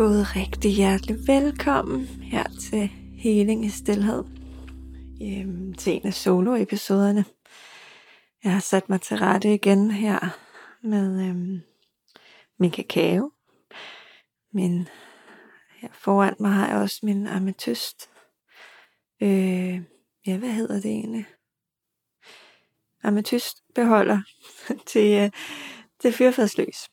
God 0.00 0.36
rigtig 0.36 0.72
hjertelig 0.72 1.16
velkommen 1.26 2.06
her 2.06 2.44
til 2.60 2.88
Heling 3.18 3.64
i 3.64 3.68
Stilhed. 3.68 4.24
Øhm, 5.22 5.74
til 5.74 5.92
en 5.92 6.06
af 6.06 6.14
solo-episoderne. 6.14 7.24
Jeg 8.44 8.52
har 8.52 8.60
sat 8.60 8.88
mig 8.88 9.00
til 9.00 9.16
rette 9.16 9.54
igen 9.54 9.90
her 9.90 10.38
med 10.82 11.28
øhm, 11.28 11.60
min 12.58 12.70
kakao. 12.70 13.32
Min, 14.52 14.88
her 15.80 15.88
foran 15.92 16.34
mig 16.40 16.52
har 16.52 16.68
jeg 16.68 16.76
også 16.76 17.00
min 17.02 17.26
ametyst. 17.26 18.10
Øh, 19.22 19.82
ja, 20.26 20.38
hvad 20.38 20.52
hedder 20.52 20.74
det 20.74 20.90
egentlig? 20.90 21.26
Ametyst 23.02 23.62
beholder 23.74 24.20
til, 24.92 25.20
øh, 25.20 25.30
til 26.00 26.12
fyrfadsløs. 26.12 26.88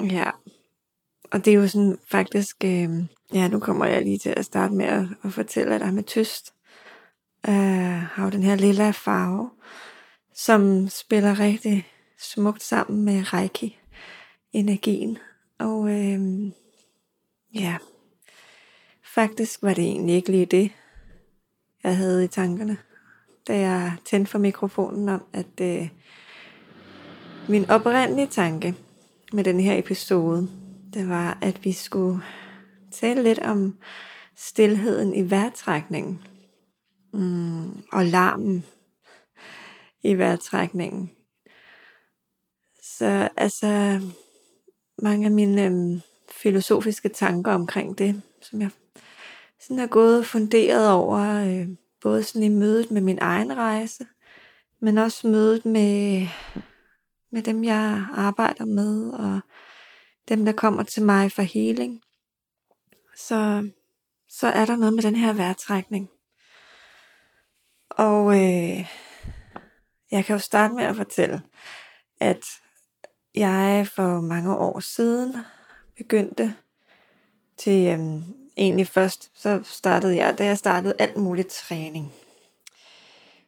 Ja, 0.00 0.30
og 1.32 1.44
det 1.44 1.50
er 1.50 1.54
jo 1.54 1.68
sådan 1.68 1.98
faktisk, 2.10 2.56
øh, 2.64 2.90
ja 3.34 3.48
nu 3.48 3.58
kommer 3.58 3.86
jeg 3.86 4.02
lige 4.02 4.18
til 4.18 4.34
at 4.36 4.44
starte 4.44 4.74
med 4.74 4.86
at, 4.86 5.04
at 5.24 5.32
fortælle, 5.32 5.74
at 5.74 5.82
ametyst 5.82 6.54
øh, 7.48 7.54
har 8.02 8.24
jo 8.24 8.30
den 8.30 8.42
her 8.42 8.56
lilla 8.56 8.90
farve, 8.90 9.50
som 10.34 10.88
spiller 10.88 11.40
rigtig 11.40 11.86
smukt 12.18 12.62
sammen 12.62 13.04
med 13.04 13.32
reiki 13.32 13.78
energien. 14.52 15.18
Og 15.58 15.90
øh, 15.90 16.52
ja, 17.54 17.76
faktisk 19.14 19.62
var 19.62 19.74
det 19.74 19.84
egentlig 19.84 20.14
ikke 20.14 20.30
lige 20.30 20.46
det, 20.46 20.70
jeg 21.82 21.96
havde 21.96 22.24
i 22.24 22.28
tankerne, 22.28 22.76
da 23.48 23.58
jeg 23.58 23.92
tændte 24.04 24.30
for 24.30 24.38
mikrofonen 24.38 25.08
om, 25.08 25.22
at 25.32 25.60
øh, 25.60 25.88
min 27.48 27.70
oprindelige 27.70 28.26
tanke 28.26 28.74
med 29.32 29.44
den 29.44 29.60
her 29.60 29.78
episode, 29.78 30.48
det 30.94 31.08
var, 31.08 31.38
at 31.42 31.64
vi 31.64 31.72
skulle 31.72 32.22
tale 32.92 33.22
lidt 33.22 33.38
om 33.38 33.78
stillheden 34.36 35.14
i 35.14 35.30
vejrtrækningen 35.30 36.22
mm, 37.12 37.82
og 37.92 38.04
larmen 38.04 38.64
i 40.02 40.14
vejrtrækningen. 40.14 41.10
Så 42.82 43.28
altså, 43.36 44.00
mange 45.02 45.26
af 45.26 45.32
mine 45.32 45.64
øhm, 45.64 46.00
filosofiske 46.30 47.08
tanker 47.08 47.52
omkring 47.52 47.98
det, 47.98 48.22
som 48.42 48.60
jeg 48.60 48.70
sådan 49.60 49.78
har 49.78 49.86
gået 49.86 50.18
og 50.18 50.24
funderet 50.24 50.90
over, 50.90 51.18
øh, 51.18 51.68
både 52.00 52.22
sådan 52.22 52.42
i 52.42 52.48
mødet 52.48 52.90
med 52.90 53.00
min 53.00 53.18
egen 53.20 53.56
rejse, 53.56 54.06
men 54.80 54.98
også 54.98 55.28
mødet 55.28 55.66
med, 55.66 56.26
med 57.32 57.42
dem, 57.42 57.64
jeg 57.64 58.06
arbejder 58.14 58.64
med, 58.64 59.10
og 59.10 59.40
dem, 60.28 60.44
der 60.44 60.52
kommer 60.52 60.82
til 60.82 61.02
mig 61.02 61.32
for 61.32 61.42
healing, 61.42 62.02
så, 63.16 63.70
så 64.28 64.46
er 64.46 64.64
der 64.64 64.76
noget 64.76 64.94
med 64.94 65.02
den 65.02 65.16
her 65.16 65.32
vejrtrækning. 65.32 66.10
Og 67.90 68.34
øh, 68.34 68.86
jeg 70.10 70.24
kan 70.24 70.34
jo 70.34 70.38
starte 70.38 70.74
med 70.74 70.84
at 70.84 70.96
fortælle, 70.96 71.42
at 72.20 72.44
jeg 73.34 73.88
for 73.94 74.20
mange 74.20 74.56
år 74.56 74.80
siden 74.80 75.36
begyndte 75.96 76.54
til, 77.56 77.86
øh, 77.86 78.22
egentlig 78.56 78.86
først, 78.86 79.30
så 79.34 79.60
startede 79.64 80.16
jeg, 80.16 80.38
da 80.38 80.44
jeg 80.44 80.58
startede 80.58 80.94
alt 80.98 81.16
muligt 81.16 81.48
træning. 81.48 82.12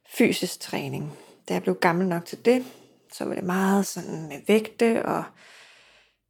Fysisk 0.08 0.60
træning. 0.60 1.18
Da 1.48 1.54
jeg 1.54 1.62
blev 1.62 1.74
gammel 1.74 2.08
nok 2.08 2.24
til 2.24 2.44
det, 2.44 2.64
så 3.12 3.24
var 3.24 3.34
det 3.34 3.44
meget 3.44 3.86
sådan 3.86 4.28
med 4.28 4.40
vægte 4.46 5.06
og 5.06 5.24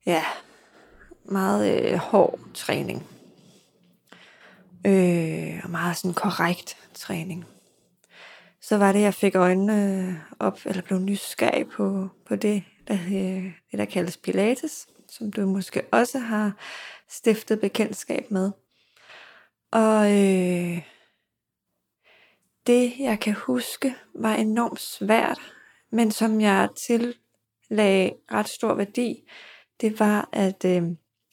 ja, 0.06 0.25
meget 1.25 1.93
øh, 1.93 1.99
hård 1.99 2.38
træning. 2.55 3.06
Øh, 4.87 5.61
og 5.65 5.71
meget 5.71 5.97
sådan 5.97 6.15
korrekt 6.15 6.77
træning. 6.94 7.44
Så 8.60 8.78
var 8.78 8.93
det, 8.93 9.00
jeg 9.00 9.15
fik 9.15 9.34
øjnene 9.34 10.06
øh, 10.09 10.15
op, 10.39 10.59
eller 10.65 10.83
blev 10.83 10.99
nysgerrig 10.99 11.69
på, 11.69 12.09
på 12.27 12.37
det, 12.37 12.65
der, 12.89 12.94
øh, 12.94 13.53
det, 13.71 13.78
der 13.78 13.84
kaldes 13.84 14.16
Pilates, 14.16 14.89
som 15.09 15.33
du 15.33 15.47
måske 15.47 15.83
også 15.93 16.19
har 16.19 16.53
stiftet 17.09 17.60
bekendtskab 17.60 18.31
med. 18.31 18.50
Og 19.71 20.12
øh, 20.12 20.83
det, 22.66 22.93
jeg 22.99 23.21
kan 23.21 23.34
huske, 23.34 23.94
var 24.15 24.34
enormt 24.34 24.81
svært, 24.81 25.41
men 25.93 26.10
som 26.10 26.41
jeg 26.41 26.69
tillagde 26.77 28.12
ret 28.33 28.49
stor 28.49 28.75
værdi, 28.75 29.22
det 29.80 30.00
var, 30.00 30.28
at, 30.32 30.64
øh, 30.64 30.82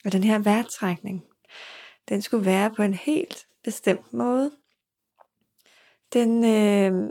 at 0.05 0.13
den 0.13 0.23
her 0.23 0.39
vejrtrækning, 0.39 1.23
den 2.09 2.21
skulle 2.21 2.45
være 2.45 2.73
på 2.75 2.83
en 2.83 2.93
helt 2.93 3.47
bestemt 3.63 4.13
måde. 4.13 4.51
Den, 6.13 6.43
øh, 6.43 7.09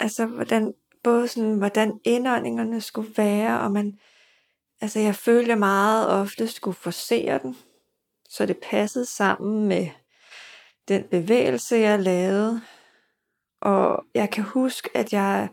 altså 0.00 0.26
hvordan, 0.26 0.74
både 1.02 1.28
sådan, 1.28 1.58
hvordan 1.58 2.00
indåndingerne 2.04 2.80
skulle 2.80 3.14
være, 3.16 3.60
og 3.60 3.72
man, 3.72 3.98
altså 4.80 5.00
jeg 5.00 5.14
følte 5.14 5.56
meget 5.56 6.10
ofte 6.10 6.48
skulle 6.48 6.74
forsere 6.74 7.38
den, 7.38 7.56
så 8.28 8.46
det 8.46 8.58
passede 8.70 9.06
sammen 9.06 9.68
med 9.68 9.88
den 10.88 11.04
bevægelse, 11.10 11.76
jeg 11.76 12.00
lavede. 12.00 12.60
Og 13.60 14.04
jeg 14.14 14.30
kan 14.30 14.44
huske, 14.44 14.90
at 14.94 15.12
jeg 15.12 15.48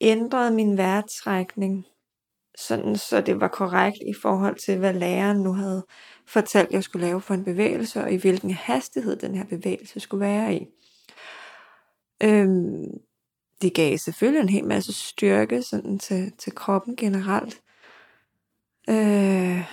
ændrede 0.00 0.50
min 0.50 0.76
vejrtrækning 0.76 1.86
sådan 2.56 2.96
så 2.96 3.20
det 3.20 3.40
var 3.40 3.48
korrekt 3.48 3.98
i 4.06 4.14
forhold 4.22 4.56
til, 4.56 4.78
hvad 4.78 4.94
læreren 4.94 5.38
nu 5.38 5.52
havde 5.52 5.86
fortalt, 6.26 6.70
jeg 6.70 6.82
skulle 6.82 7.06
lave 7.06 7.20
for 7.20 7.34
en 7.34 7.44
bevægelse, 7.44 8.00
og 8.00 8.12
i 8.12 8.16
hvilken 8.16 8.50
hastighed 8.50 9.16
den 9.16 9.34
her 9.34 9.44
bevægelse 9.44 10.00
skulle 10.00 10.26
være 10.26 10.54
i. 10.54 10.66
Øhm, 12.22 12.84
det 13.62 13.74
gav 13.74 13.98
selvfølgelig 13.98 14.40
en 14.40 14.48
hel 14.48 14.64
masse 14.64 14.92
styrke 14.92 15.62
sådan 15.62 15.98
til, 15.98 16.32
til 16.38 16.54
kroppen 16.54 16.96
generelt. 16.96 17.60
Øh, 18.88 19.64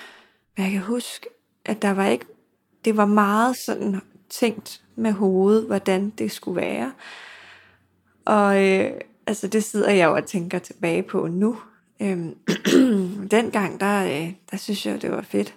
men 0.58 0.64
jeg 0.64 0.72
kan 0.72 0.82
huske, 0.82 1.30
at 1.66 1.82
der 1.82 1.92
var 1.92 2.08
ikke, 2.08 2.26
det 2.86 2.98
var 2.98 3.06
meget 3.06 3.58
sådan 3.58 4.02
tænkt 4.30 4.84
med 4.96 5.12
hovedet, 5.12 5.66
hvordan 5.66 6.10
det 6.10 6.32
skulle 6.32 6.62
være. 6.62 6.94
Og 8.26 8.66
øh, 8.66 8.92
altså 9.28 9.48
det 9.48 9.64
sidder 9.64 9.92
jeg 9.92 10.06
jo 10.06 10.16
og 10.16 10.26
tænker 10.26 10.60
tilbage 10.60 11.04
på 11.04 11.28
nu, 11.28 11.58
Øhm, 12.02 12.38
dengang, 13.32 13.80
der, 13.80 14.06
øh, 14.06 14.34
der 14.52 14.58
synes 14.58 14.86
jeg, 14.86 15.02
det 15.02 15.12
var 15.12 15.22
fedt. 15.22 15.56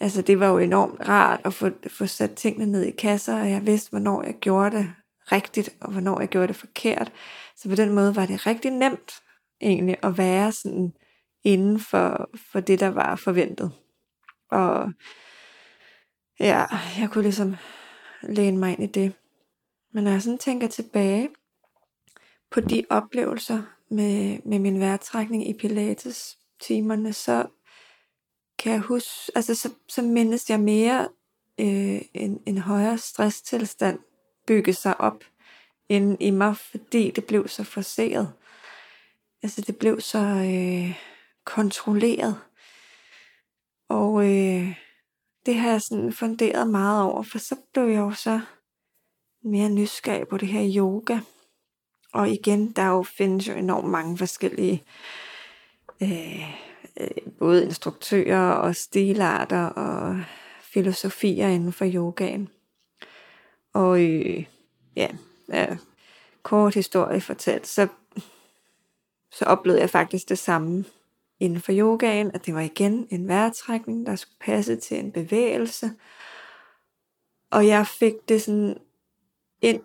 Altså, 0.00 0.22
det 0.22 0.40
var 0.40 0.48
jo 0.48 0.58
enormt 0.58 1.08
rart 1.08 1.40
at 1.44 1.54
få, 1.54 1.70
få 1.88 2.06
sat 2.06 2.34
tingene 2.34 2.72
ned 2.72 2.82
i 2.82 2.90
kasser, 2.90 3.40
og 3.40 3.50
jeg 3.50 3.66
vidste, 3.66 3.90
hvornår 3.90 4.22
jeg 4.22 4.34
gjorde 4.34 4.76
det 4.76 4.92
rigtigt, 5.32 5.70
og 5.80 5.92
hvornår 5.92 6.20
jeg 6.20 6.28
gjorde 6.28 6.48
det 6.48 6.56
forkert. 6.56 7.12
Så 7.56 7.68
på 7.68 7.74
den 7.74 7.92
måde 7.94 8.16
var 8.16 8.26
det 8.26 8.46
rigtig 8.46 8.70
nemt, 8.70 9.12
egentlig, 9.60 9.96
at 10.02 10.18
være 10.18 10.52
sådan 10.52 10.92
inden 11.44 11.80
for, 11.80 12.30
for 12.52 12.60
det, 12.60 12.80
der 12.80 12.88
var 12.88 13.16
forventet. 13.16 13.72
Og 14.50 14.92
ja, 16.40 16.66
jeg 16.98 17.10
kunne 17.10 17.22
ligesom 17.22 17.56
læne 18.22 18.58
mig 18.58 18.72
ind 18.72 18.82
i 18.82 18.86
det. 18.86 19.12
Men 19.92 20.04
når 20.04 20.10
jeg 20.10 20.22
sådan 20.22 20.38
tænker 20.38 20.68
tilbage 20.68 21.28
på 22.50 22.60
de 22.60 22.84
oplevelser, 22.90 23.62
med, 23.92 24.38
med 24.44 24.58
min 24.58 24.80
vejrtrækning 24.80 25.48
i 25.48 25.52
pilates 25.52 26.38
timerne, 26.60 27.12
så 27.12 27.46
kan 28.58 28.72
jeg 28.72 28.80
huske, 28.80 29.32
altså 29.34 29.54
så, 29.54 29.70
så 29.88 30.02
mindes 30.02 30.50
jeg 30.50 30.60
mere 30.60 31.08
øh, 31.60 32.02
en, 32.14 32.42
en 32.46 32.58
højere 32.58 32.98
stresstilstand 32.98 33.98
bygge 34.46 34.72
sig 34.72 35.00
op 35.00 35.24
ind 35.88 36.16
i 36.20 36.30
mig, 36.30 36.56
fordi 36.56 37.10
det 37.10 37.24
blev 37.24 37.48
så 37.48 37.64
forseret. 37.64 38.32
Altså 39.42 39.60
det 39.60 39.78
blev 39.78 40.00
så 40.00 40.18
øh, 40.18 40.96
kontrolleret. 41.44 42.40
Og 43.88 44.24
øh, 44.24 44.76
det 45.46 45.54
har 45.54 45.70
jeg 45.70 45.82
sådan 45.82 46.12
funderet 46.12 46.68
meget 46.68 47.02
over, 47.02 47.22
for 47.22 47.38
så 47.38 47.56
blev 47.72 47.84
jeg 47.84 47.98
jo 47.98 48.12
så 48.12 48.40
mere 49.44 49.68
nysgerrig 49.68 50.28
på 50.28 50.36
det 50.36 50.48
her 50.48 50.72
yoga. 50.76 51.18
Og 52.12 52.28
igen, 52.28 52.72
der 52.72 52.86
jo 52.86 53.02
findes 53.02 53.48
jo 53.48 53.52
enormt 53.52 53.88
mange 53.88 54.18
forskellige 54.18 54.84
øh, 56.02 56.42
øh, 57.00 57.32
både 57.38 57.64
instruktører 57.64 58.52
og 58.52 58.76
stilarter 58.76 59.64
og 59.64 60.20
filosofier 60.60 61.48
inden 61.48 61.72
for 61.72 61.90
yogaen. 61.94 62.48
Og 63.72 64.02
øh, 64.02 64.44
ja, 64.96 65.08
øh, 65.54 65.76
kort 66.42 66.74
historie 66.74 67.20
fortalt, 67.20 67.66
så, 67.66 67.88
så 69.32 69.44
oplevede 69.44 69.80
jeg 69.80 69.90
faktisk 69.90 70.28
det 70.28 70.38
samme 70.38 70.84
inden 71.40 71.60
for 71.60 71.72
yogaen, 71.72 72.30
at 72.34 72.46
det 72.46 72.54
var 72.54 72.60
igen 72.60 73.06
en 73.10 73.28
vejrtrækning, 73.28 74.06
der 74.06 74.16
skulle 74.16 74.38
passe 74.40 74.76
til 74.76 74.98
en 74.98 75.12
bevægelse. 75.12 75.90
Og 77.50 77.66
jeg 77.66 77.86
fik 77.86 78.14
det 78.28 78.42
sådan 78.42 78.78
ind 79.60 79.82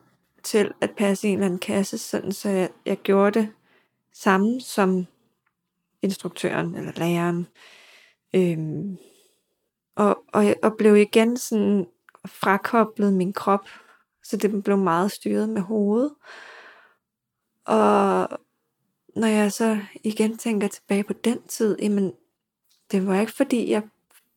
til 0.47 0.71
at 0.81 0.91
passe 0.97 1.27
i 1.27 1.31
en 1.31 1.37
eller 1.37 1.45
anden 1.45 1.59
kasse, 1.59 1.97
sådan 1.97 2.31
så 2.31 2.49
jeg, 2.49 2.69
jeg 2.85 2.97
gjorde 2.97 3.39
det 3.39 3.49
samme 4.13 4.61
som 4.61 5.05
instruktøren 6.01 6.75
eller 6.75 6.91
læreren. 6.95 7.47
Øhm, 8.35 8.97
og, 9.95 10.23
og, 10.33 10.55
og 10.63 10.77
blev 10.77 10.95
igen 10.95 11.37
sådan 11.37 11.87
frakoblet 12.25 13.13
min 13.13 13.33
krop, 13.33 13.69
så 14.23 14.37
det 14.37 14.63
blev 14.63 14.77
meget 14.77 15.11
styret 15.11 15.49
med 15.49 15.61
hovedet. 15.61 16.13
Og 17.65 18.29
når 19.15 19.27
jeg 19.27 19.51
så 19.51 19.79
igen 20.03 20.37
tænker 20.37 20.67
tilbage 20.67 21.03
på 21.03 21.13
den 21.13 21.41
tid, 21.47 21.77
jamen, 21.81 22.13
det 22.91 23.07
var 23.07 23.19
ikke 23.19 23.31
fordi, 23.31 23.71
jeg 23.71 23.81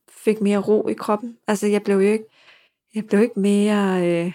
fik 0.09 0.41
mere 0.41 0.57
ro 0.57 0.87
i 0.87 0.93
kroppen. 0.93 1.37
Altså, 1.47 1.67
jeg 1.67 1.83
blev 1.83 1.95
jo 1.95 2.11
ikke, 2.11 2.25
jeg 2.95 3.05
blev 3.07 3.21
ikke 3.21 3.39
mere 3.39 4.07
øh, 4.07 4.33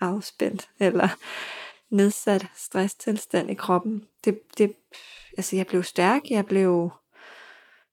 afspændt, 0.00 0.70
eller 0.78 1.08
nedsat 1.90 2.46
stresstilstand 2.56 3.50
i 3.50 3.54
kroppen. 3.54 4.08
Det, 4.24 4.40
det, 4.58 4.76
altså, 5.36 5.56
jeg 5.56 5.66
blev 5.66 5.82
stærk, 5.82 6.22
jeg 6.30 6.46
blev 6.46 6.90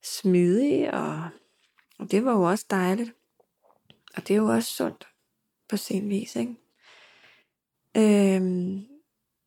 smidig, 0.03 0.93
og, 0.93 1.29
og 1.99 2.11
det 2.11 2.25
var 2.25 2.31
jo 2.31 2.41
også 2.41 2.65
dejligt. 2.69 3.11
Og 4.15 4.27
det 4.27 4.33
er 4.33 4.37
jo 4.37 4.47
også 4.47 4.71
sundt 4.71 5.07
på 5.69 5.77
sin 5.77 6.09
vis, 6.09 6.35
ikke? 6.35 6.55
Øhm, 7.97 8.85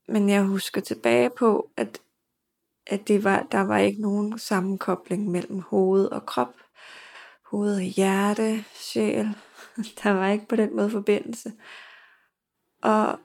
men 0.09 0.29
jeg 0.29 0.43
husker 0.43 0.81
tilbage 0.81 1.31
på, 1.31 1.71
at, 1.77 2.01
at 2.87 3.09
det 3.09 3.25
var, 3.25 3.47
der 3.53 3.61
var 3.61 3.79
ikke 3.79 4.03
nogen 4.03 4.39
sammenkobling 4.39 5.31
mellem 5.31 5.61
hoved 5.61 6.07
og 6.07 6.27
krop. 6.27 6.55
Hoved 7.43 7.75
og 7.75 7.83
hjerte, 7.83 8.65
sjæl. 8.75 9.29
Der 10.03 10.11
var 10.11 10.29
ikke 10.29 10.47
på 10.47 10.57
den 10.57 10.77
måde 10.77 10.91
forbindelse. 10.91 11.53
Og 12.89 13.19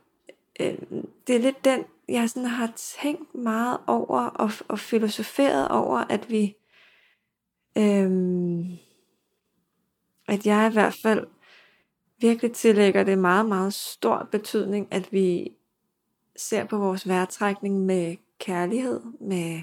øh, 0.59 0.77
det 1.27 1.35
er 1.35 1.39
lidt 1.39 1.65
den, 1.65 1.85
jeg 2.07 2.29
sådan 2.29 2.49
har 2.49 2.73
tænkt 2.75 3.35
meget 3.35 3.79
over 3.87 4.21
og, 4.21 4.51
og 4.67 4.79
filosoferet 4.79 5.67
over, 5.67 5.99
at 5.99 6.29
vi, 6.29 6.55
øh, 7.77 8.11
at 10.27 10.45
jeg 10.45 10.69
i 10.69 10.73
hvert 10.73 10.97
fald 11.01 11.27
virkelig 12.17 12.53
tillægger 12.53 13.03
det 13.03 13.17
meget, 13.17 13.45
meget 13.45 13.73
stor 13.73 14.27
betydning, 14.31 14.87
at 14.91 15.11
vi 15.11 15.51
ser 16.35 16.65
på 16.65 16.77
vores 16.77 17.07
værtrækning 17.07 17.85
med 17.85 18.15
kærlighed, 18.39 19.01
med 19.21 19.61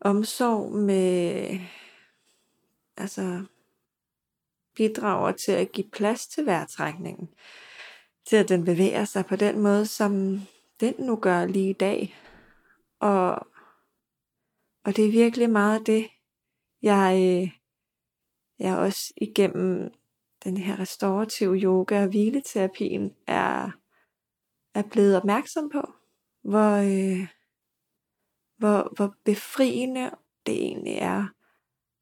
omsorg, 0.00 0.72
med 0.72 1.58
altså 2.96 3.44
bidrager 4.74 5.32
til 5.32 5.52
at 5.52 5.72
give 5.72 5.90
plads 5.90 6.26
til 6.26 6.46
vejrtrækningen. 6.46 7.28
Til 8.28 8.36
at 8.36 8.48
den 8.48 8.64
bevæger 8.64 9.04
sig 9.04 9.26
på 9.26 9.36
den 9.36 9.60
måde, 9.60 9.86
som 9.86 10.40
den 10.80 10.94
nu 10.98 11.16
gør 11.16 11.46
lige 11.46 11.70
i 11.70 11.72
dag. 11.72 12.16
Og, 13.00 13.30
og 14.84 14.96
det 14.96 15.06
er 15.06 15.10
virkelig 15.10 15.50
meget 15.50 15.86
det, 15.86 16.08
jeg, 16.82 17.14
øh, 17.16 17.50
jeg 18.58 18.78
også 18.78 19.12
igennem 19.16 19.90
den 20.44 20.56
her 20.56 20.78
restaurative 20.80 21.56
yoga 21.56 22.02
og 22.02 22.08
hvileterapien 22.08 23.14
er, 23.26 23.70
er 24.74 24.82
blevet 24.90 25.16
opmærksom 25.16 25.70
på, 25.70 25.92
hvor, 26.42 26.76
øh, 26.76 27.28
hvor, 28.56 28.92
hvor 28.96 29.14
befriende 29.24 30.10
det 30.46 30.54
egentlig 30.54 30.94
er 30.94 31.26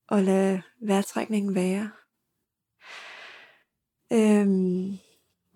at 0.08 0.25
lade 0.25 0.62
vejrtrækningen 0.81 1.55
være. 1.55 1.90
Øhm, 4.12 5.06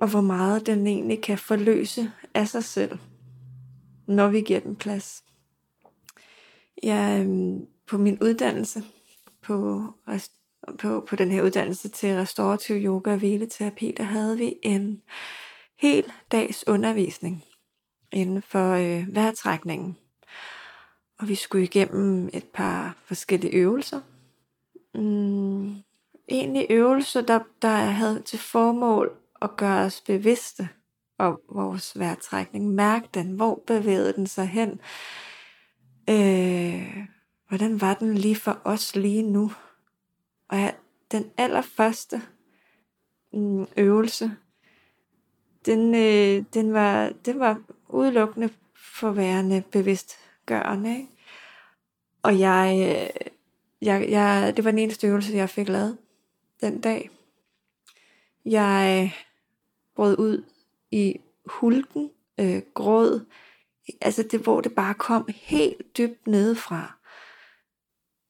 og 0.01 0.09
hvor 0.11 0.21
meget 0.21 0.67
den 0.67 0.87
egentlig 0.87 1.23
kan 1.23 1.39
forløse 1.39 2.13
af 2.35 2.49
sig 2.49 2.65
selv, 2.65 2.99
når 4.07 4.29
vi 4.29 4.41
giver 4.41 4.61
den 4.61 4.77
plads. 4.77 5.25
Jeg, 6.83 7.21
øhm, 7.21 7.67
på 7.87 7.99
min 7.99 8.19
uddannelse 8.23 8.83
på 9.43 9.85
på, 10.79 11.05
på 11.09 11.17
den 11.17 11.31
her 11.31 11.43
uddannelse 11.43 11.89
til 11.89 12.15
restorativ 12.15 12.77
yoga 12.77 13.13
og 13.13 13.19
hvileterapi, 13.19 13.95
der 13.97 14.03
havde 14.03 14.39
vi 14.39 14.55
en 14.63 15.03
hel 15.79 16.13
dags 16.33 16.65
undervisning 16.69 17.45
inden 18.13 18.43
for 18.43 18.73
øh, 18.73 19.15
vejrtrækningen. 19.15 19.97
Og 21.19 21.29
vi 21.29 21.35
skulle 21.35 21.65
igennem 21.65 22.31
et 22.33 22.45
par 22.45 22.97
forskellige 23.05 23.55
øvelser. 23.55 24.01
Mm, 24.95 25.75
egentlig 26.29 26.67
øvelser, 26.71 27.21
der, 27.21 27.41
der 27.63 27.69
havde 27.69 28.23
til 28.23 28.39
formål 28.39 29.20
at 29.43 29.57
gøre 29.57 29.85
os 29.85 30.01
bevidste 30.01 30.69
om 31.19 31.41
vores 31.49 31.99
vejrtrækning. 31.99 32.75
Mærk 32.75 33.15
den, 33.15 33.31
hvor 33.31 33.63
bevægede 33.67 34.13
den 34.13 34.27
sig 34.27 34.47
hen. 34.47 34.81
Øh, 36.11 37.07
hvordan 37.49 37.81
var 37.81 37.95
den 37.95 38.15
lige 38.15 38.37
for 38.37 38.61
os 38.65 38.97
lige 38.97 39.23
nu? 39.23 39.53
Og 40.49 40.59
ja, 40.59 40.71
den 41.13 41.31
allerførste 41.37 42.23
mm, 43.33 43.67
øvelse, 43.77 44.37
den, 45.67 45.95
øh, 45.95 46.45
den, 46.55 46.73
var, 46.73 47.13
den 47.25 47.39
var 47.39 47.61
udelukkende 47.89 48.51
forværende 48.77 49.63
bevidstgørende. 49.73 50.97
Ikke? 50.97 51.09
Og 52.23 52.39
jeg, 52.39 52.77
øh, 52.81 53.31
jeg, 53.83 54.11
jeg, 54.11 54.57
det 54.57 54.65
var 54.65 54.71
den 54.71 54.79
eneste 54.79 55.07
øvelse, 55.07 55.37
jeg 55.37 55.51
fik 55.51 55.69
lavet 55.69 55.99
den 56.61 56.81
dag. 56.81 57.11
Jeg 58.45 59.13
brød 60.01 60.19
ud 60.19 60.45
i 60.91 61.21
hulken, 61.47 62.11
øh, 62.41 62.63
gråd, 62.75 63.27
altså 64.01 64.23
det, 64.23 64.41
hvor 64.41 64.61
det 64.61 64.75
bare 64.75 64.95
kom 64.95 65.29
helt 65.35 65.97
dybt 65.99 66.27
nedefra 66.27 67.01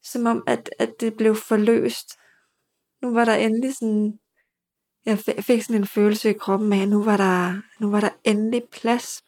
som 0.03 0.27
om, 0.27 0.43
at, 0.47 0.71
at 0.79 1.01
det 1.01 1.15
blev 1.15 1.37
forløst. 1.37 2.19
Nu 3.03 3.13
var 3.13 3.25
der 3.25 3.35
endelig 3.35 3.75
sådan, 3.75 4.19
jeg 5.07 5.19
fik 5.19 5.63
sådan 5.63 5.81
en 5.81 5.87
følelse 5.87 6.31
i 6.31 6.39
kroppen 6.39 6.73
af, 6.73 6.83
at 6.83 6.89
nu 6.89 7.05
var 7.05 7.17
der, 7.17 7.63
nu 7.81 7.91
var 7.91 8.01
der 8.01 8.11
endelig 8.25 8.63
plads. 8.73 9.25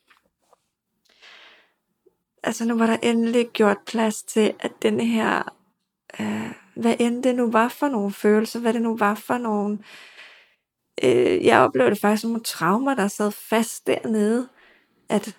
Altså 2.43 2.65
nu 2.65 2.79
var 2.79 2.87
der 2.87 2.97
endelig 3.03 3.51
gjort 3.53 3.79
plads 3.87 4.23
til, 4.23 4.55
at 4.61 4.73
den 4.83 5.01
her, 5.01 5.57
øh, 6.21 6.53
hvad 6.77 6.97
end 7.01 7.23
det 7.23 7.35
nu 7.35 7.51
var 7.51 7.69
for 7.69 7.89
nogle 7.89 8.13
følelser, 8.13 8.61
hvad 8.61 8.73
det 8.73 8.83
nu 8.83 8.97
var 8.97 9.15
for 9.15 9.39
nogle, 9.39 9.79
øh, 9.79 10.12
øh, 11.05 11.45
jeg 11.45 11.61
oplevede 11.61 11.91
det 11.91 12.01
faktisk 12.01 12.21
som 12.21 12.31
nogle 12.31 12.45
traumer, 12.45 12.95
der 12.95 13.09
sad 13.09 13.31
fast 13.31 13.87
dernede, 13.87 14.49
at, 15.09 15.37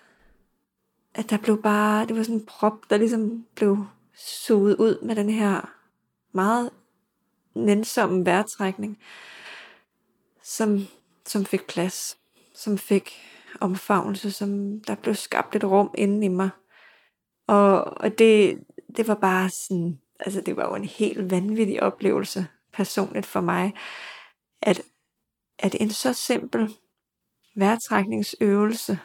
at 1.13 1.29
der 1.29 1.37
blev 1.37 1.61
bare, 1.61 2.05
det 2.05 2.15
var 2.15 2.23
sådan 2.23 2.35
en 2.35 2.45
prop, 2.45 2.89
der 2.89 2.97
ligesom 2.97 3.45
blev 3.55 3.85
suget 4.15 4.75
ud 4.75 5.01
med 5.01 5.15
den 5.15 5.29
her 5.29 5.73
meget 6.31 6.69
nænsomme 7.55 8.25
vejrtrækning, 8.25 8.99
som, 10.43 10.87
som 11.25 11.45
fik 11.45 11.67
plads, 11.67 12.17
som 12.55 12.77
fik 12.77 13.11
omfavnelse, 13.61 14.31
som 14.31 14.79
der 14.79 14.95
blev 14.95 15.15
skabt 15.15 15.55
et 15.55 15.63
rum 15.63 15.93
inden 15.97 16.23
i 16.23 16.27
mig. 16.27 16.49
Og, 17.47 17.83
og 17.83 18.19
det, 18.19 18.63
det 18.97 19.07
var 19.07 19.15
bare 19.15 19.49
sådan, 19.49 19.99
altså 20.19 20.41
det 20.41 20.55
var 20.55 20.67
jo 20.67 20.75
en 20.75 20.85
helt 20.85 21.31
vanvittig 21.31 21.83
oplevelse 21.83 22.47
personligt 22.73 23.25
for 23.25 23.41
mig, 23.41 23.73
at, 24.61 24.81
at 25.59 25.75
en 25.79 25.89
så 25.89 26.13
simpel 26.13 26.77
værtrækningsøvelse 27.55 28.99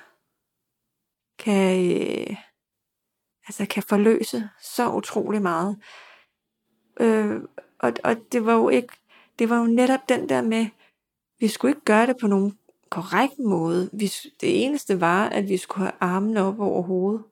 kan, 1.38 1.92
øh, 2.00 2.36
altså 3.46 3.66
kan 3.70 3.82
forløse 3.82 4.48
så 4.62 4.92
utrolig 4.92 5.42
meget. 5.42 5.82
Øh, 7.00 7.40
og, 7.78 7.92
og 8.04 8.16
det 8.32 8.46
var 8.46 8.54
jo 8.54 8.68
ikke, 8.68 8.92
det 9.38 9.50
var 9.50 9.58
jo 9.58 9.66
netop 9.66 10.08
den 10.08 10.28
der 10.28 10.42
med, 10.42 10.66
vi 11.40 11.48
skulle 11.48 11.70
ikke 11.70 11.84
gøre 11.84 12.06
det 12.06 12.16
på 12.20 12.26
nogen 12.26 12.58
korrekt 12.90 13.38
måde. 13.38 13.90
Vi, 13.92 14.06
det 14.40 14.64
eneste 14.64 15.00
var, 15.00 15.28
at 15.28 15.48
vi 15.48 15.56
skulle 15.56 15.84
have 15.84 15.96
armene 16.00 16.42
op 16.42 16.60
over 16.60 16.82
hovedet. 16.82 17.24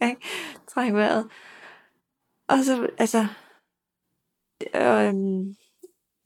Træk 0.68 0.92
vejret. 0.92 1.30
Og 2.48 2.64
så, 2.64 2.90
altså, 2.98 3.26
øhm, 4.74 5.56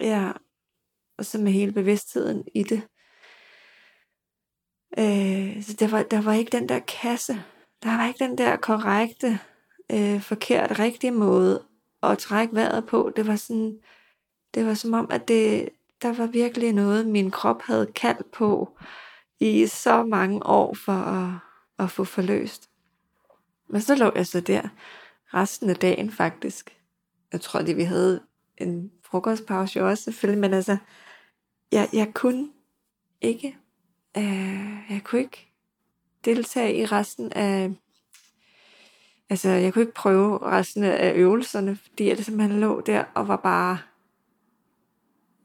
ja, 0.01 0.33
og 1.19 1.25
så 1.25 1.39
med 1.39 1.53
hele 1.53 1.73
bevidstheden 1.73 2.45
i 2.55 2.63
det. 2.63 2.83
Øh, 4.99 5.63
så 5.63 5.77
der 5.81 5.89
var, 5.89 6.03
der 6.03 6.21
var 6.21 6.33
ikke 6.33 6.59
den 6.59 6.69
der 6.69 6.79
kasse 6.79 7.45
der 7.85 7.97
var 7.97 8.07
ikke 8.07 8.25
den 8.25 8.39
der 8.39 8.57
korrekte, 8.57 9.39
øh, 9.93 10.21
forkert, 10.21 10.79
rigtige 10.79 11.11
måde 11.11 11.63
at 12.03 12.19
trække 12.19 12.55
vejret 12.55 12.87
på. 12.87 13.13
Det 13.17 13.27
var 13.27 13.37
sådan, 13.37 13.79
det 14.55 14.67
var 14.67 14.75
som 14.75 14.93
om, 14.93 15.09
at 15.11 15.29
det, 15.29 15.69
der 16.03 16.13
var 16.13 16.27
virkelig 16.27 16.73
noget, 16.73 17.07
min 17.07 17.31
krop 17.31 17.63
havde 17.63 17.87
kaldt 17.87 18.31
på 18.31 18.79
i 19.41 19.67
så 19.67 20.03
mange 20.03 20.47
år 20.47 20.75
for 20.75 20.93
at, 20.93 21.31
at 21.79 21.91
få 21.91 22.05
forløst. 22.05 22.71
Men 23.69 23.81
så 23.81 23.95
lå 23.95 24.13
jeg 24.15 24.27
så 24.27 24.41
der 24.41 24.69
resten 25.35 25.71
af 25.71 25.77
dagen 25.77 26.11
faktisk. 26.11 26.77
Jeg 27.33 27.41
tror, 27.41 27.61
at 27.61 27.77
vi 27.77 27.83
havde 27.83 28.21
en 28.59 28.91
frokostpause 29.05 29.79
jo 29.79 29.89
også 29.89 30.05
selvfølgelig, 30.05 30.41
men 30.41 30.55
altså, 30.55 30.77
jeg, 31.75 31.89
jeg 31.93 32.15
kunne 32.15 32.49
ikke, 33.21 33.57
øh, 34.17 34.91
jeg 34.91 35.01
kunne 35.05 35.21
ikke 35.21 35.49
deltage 36.25 36.77
i 36.77 36.87
resten 36.87 37.33
af, 37.33 37.71
altså 39.31 39.49
jeg 39.49 39.73
kunne 39.73 39.83
ikke 39.83 39.95
prøve 39.95 40.39
resten 40.39 40.85
af 40.85 41.13
øvelserne, 41.15 41.77
fordi 41.77 42.09
jeg 42.09 42.19
simpelthen 42.19 42.61
lå 42.61 42.81
der 42.81 43.05
og 43.15 43.29
var 43.29 43.37
bare 43.37 43.79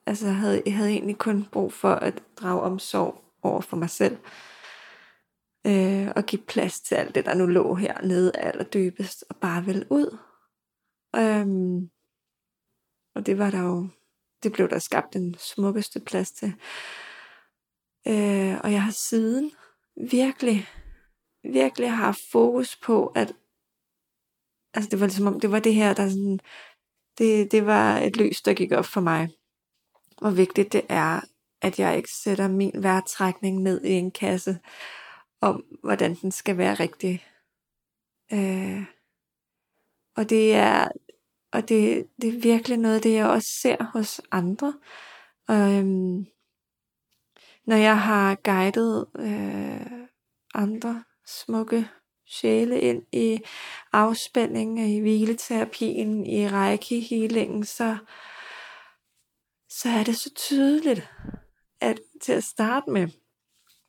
Altså, 0.09 0.25
jeg 0.25 0.36
havde, 0.36 0.62
jeg 0.65 0.75
havde 0.75 0.89
egentlig 0.89 1.17
kun 1.17 1.45
brug 1.51 1.74
for 1.74 1.91
at 1.91 2.24
drage 2.36 2.62
omsorg 2.62 3.24
over 3.41 3.62
for 3.62 3.77
mig 3.77 3.89
selv. 3.89 4.17
Øh, 5.67 6.07
og 6.15 6.24
give 6.25 6.41
plads 6.41 6.81
til 6.81 6.95
alt 6.95 7.15
det, 7.15 7.25
der 7.25 7.33
nu 7.33 7.45
lå 7.45 7.75
hernede 7.75 8.31
allerdybest, 8.36 9.25
og 9.29 9.36
bare 9.36 9.65
vel 9.65 9.88
ud. 9.89 10.17
Øhm, 11.15 11.89
og 13.15 13.25
det 13.25 13.38
var 13.38 13.50
der 13.51 13.62
jo, 13.62 13.88
det 14.43 14.53
blev 14.53 14.69
der 14.69 14.79
skabt 14.79 15.13
den 15.13 15.36
smukkeste 15.38 16.00
plads 16.00 16.31
til. 16.31 16.53
Øh, 18.08 18.58
og 18.63 18.72
jeg 18.72 18.84
har 18.84 18.91
siden 18.91 19.51
virkelig, 20.12 20.67
virkelig 21.43 21.91
haft 21.91 22.19
fokus 22.31 22.75
på, 22.75 23.08
at 23.08 23.34
altså 24.74 24.89
det 24.89 25.00
var 25.00 25.05
ligesom 25.05 25.27
om, 25.27 25.39
det 25.39 25.51
var 25.51 25.60
det 25.60 25.75
her, 25.75 25.93
der 25.93 26.10
sådan, 26.10 26.39
det, 27.17 27.51
det 27.51 27.65
var 27.65 27.98
et 27.98 28.17
lys, 28.17 28.41
der 28.41 28.53
gik 28.53 28.72
op 28.72 28.86
for 28.86 29.01
mig. 29.01 29.29
Hvor 30.22 30.29
vigtigt 30.31 30.74
det 30.74 30.86
er, 30.89 31.22
at 31.62 31.79
jeg 31.79 31.98
ikke 31.98 32.12
sætter 32.12 32.48
min 32.48 32.84
værtrækning 32.84 33.62
ned 33.62 33.84
i 33.84 33.91
en 33.91 34.12
kasse, 34.12 34.60
om 35.41 35.63
hvordan 35.84 36.15
den 36.15 36.31
skal 36.31 36.58
være 36.58 36.74
rigtig. 36.74 37.25
Øh, 38.34 38.84
og 40.15 40.29
det 40.29 40.53
er, 40.53 40.88
og 41.51 41.70
det, 41.70 42.08
det 42.22 42.36
er 42.36 42.41
virkelig 42.41 42.77
noget, 42.77 43.03
det 43.03 43.13
jeg 43.13 43.25
også 43.25 43.50
ser 43.62 43.84
hos 43.94 44.22
andre. 44.32 44.74
Og, 45.48 45.74
øhm, 45.74 46.25
når 47.65 47.75
jeg 47.75 48.01
har 48.01 48.36
guidet 48.36 49.06
øh, 49.20 50.08
andre 50.53 51.03
smukke 51.27 51.88
sjæle 52.27 52.82
ind 52.82 53.03
i 53.12 53.39
afspænding, 53.94 54.79
i 54.79 55.00
hvileterapien, 55.00 56.25
i 56.25 56.48
reiki-healingen, 56.48 57.63
så, 57.63 57.98
så 59.70 59.89
er 59.89 60.03
det 60.03 60.15
så 60.15 60.34
tydeligt, 60.34 61.10
at 61.82 62.00
til 62.22 62.32
at 62.34 62.44
starte 62.44 62.91
med, 62.91 63.08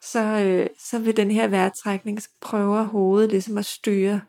så, 0.02 0.20
øh, 0.20 0.66
så 0.78 0.98
vil 0.98 1.16
den 1.16 1.30
her 1.30 1.48
vejrtrækning 1.48 2.18
prøve 2.40 2.84
hovedet 2.84 3.30
ligesom 3.30 3.58
at 3.58 3.66
styre, 3.66 4.20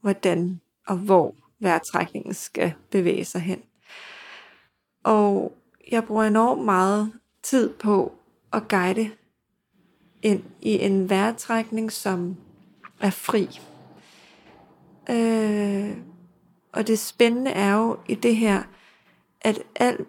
hvordan 0.00 0.60
og 0.86 0.96
hvor 0.96 1.34
vejrtrækningen 1.60 2.34
skal 2.34 2.72
bevæge 2.90 3.24
sig 3.24 3.40
hen. 3.40 3.62
Og 5.04 5.52
jeg 5.90 6.04
bruger 6.04 6.24
enormt 6.24 6.64
meget 6.64 7.12
tid 7.42 7.74
på 7.74 8.12
at 8.52 8.68
guide 8.68 9.10
ind 10.22 10.42
i 10.60 10.78
en 10.78 11.10
vejrtrækning, 11.10 11.92
som 11.92 12.36
er 13.00 13.10
fri. 13.10 13.60
Øh, 15.10 15.96
og 16.72 16.86
det 16.86 16.98
spændende 16.98 17.50
er 17.50 17.74
jo 17.74 17.98
i 18.08 18.14
det 18.14 18.36
her, 18.36 18.62
at 19.40 19.62
al 19.76 20.06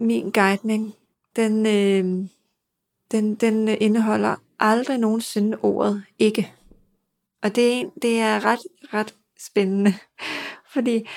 min 0.00 0.30
guidning, 0.30 0.94
den, 1.36 1.66
øh, 1.66 2.28
den, 3.10 3.34
den 3.34 3.68
indeholder 3.68 4.36
aldrig 4.58 4.98
nogensinde 4.98 5.58
ordet 5.62 6.04
ikke. 6.18 6.52
Og 7.42 7.54
det 7.56 7.80
er, 7.80 7.90
det 8.02 8.20
er 8.20 8.44
ret, 8.44 8.60
ret 8.94 9.14
spændende, 9.38 9.94
fordi 10.72 11.08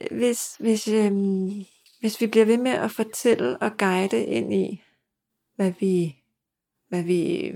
øh, 0.00 0.16
hvis, 0.16 0.56
hvis, 0.60 0.88
øhm, 0.88 1.64
hvis 2.00 2.20
vi 2.20 2.26
bliver 2.26 2.46
ved 2.46 2.58
med 2.58 2.72
at 2.72 2.90
fortælle 2.90 3.58
og 3.58 3.76
guide 3.78 4.24
ind 4.26 4.54
i, 4.54 4.82
hvad 5.56 5.72
vi, 5.80 6.16
hvad 6.88 7.02
vi 7.02 7.52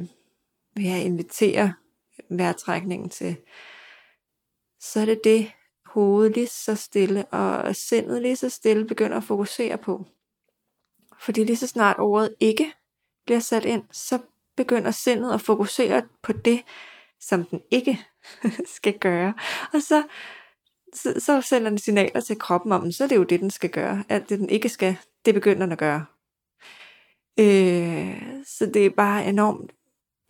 vil 0.74 0.84
have 0.84 1.04
invitere 1.04 1.74
vejrtrækningen 2.30 3.10
til, 3.10 3.36
så 4.80 5.00
er 5.00 5.04
det 5.04 5.20
det, 5.24 5.52
hovedet 5.86 6.34
lige 6.34 6.46
så 6.46 6.74
stille 6.74 7.26
og 7.26 7.76
sindet 7.76 8.22
lige 8.22 8.36
så 8.36 8.48
stille 8.48 8.86
begynder 8.86 9.16
at 9.16 9.24
fokusere 9.24 9.78
på. 9.78 10.06
Fordi 11.20 11.44
lige 11.44 11.56
så 11.56 11.66
snart 11.66 11.96
ordet 11.98 12.34
ikke 12.40 12.72
bliver 13.26 13.40
sat 13.40 13.64
ind, 13.64 13.82
så 13.92 14.18
begynder 14.56 14.90
sindet 14.90 15.34
at 15.34 15.40
fokusere 15.40 16.02
på 16.22 16.32
det, 16.32 16.64
som 17.20 17.44
den 17.44 17.60
ikke 17.70 18.00
skal 18.76 18.98
gøre. 18.98 19.34
Og 19.72 19.82
så, 19.82 20.02
så, 20.94 21.14
så 21.18 21.40
sender 21.40 21.68
den 21.70 21.78
signaler 21.78 22.20
til 22.20 22.38
kroppen 22.38 22.72
om, 22.72 22.92
så 22.92 23.04
er 23.04 23.08
det 23.08 23.16
jo 23.16 23.22
det, 23.22 23.40
den 23.40 23.50
skal 23.50 23.70
gøre. 23.70 24.04
Alt 24.08 24.28
det, 24.28 24.38
den 24.38 24.48
ikke 24.48 24.68
skal, 24.68 24.96
det 25.24 25.34
begynder 25.34 25.66
den 25.66 25.72
at 25.72 25.78
gøre. 25.78 26.04
Øh, 27.40 28.22
så 28.44 28.70
det 28.74 28.86
er 28.86 28.90
bare 28.90 29.28
enormt 29.28 29.72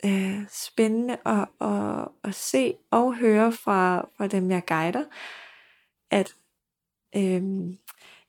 øh, 0.05 0.47
spændende 0.51 1.17
at, 1.25 1.47
at, 1.61 2.07
at 2.23 2.35
se 2.35 2.73
og 2.91 3.15
høre 3.15 3.51
fra, 3.51 4.09
fra 4.17 4.27
dem, 4.27 4.51
jeg 4.51 4.65
guider, 4.67 5.03
at, 6.11 6.35
øh, 7.15 7.41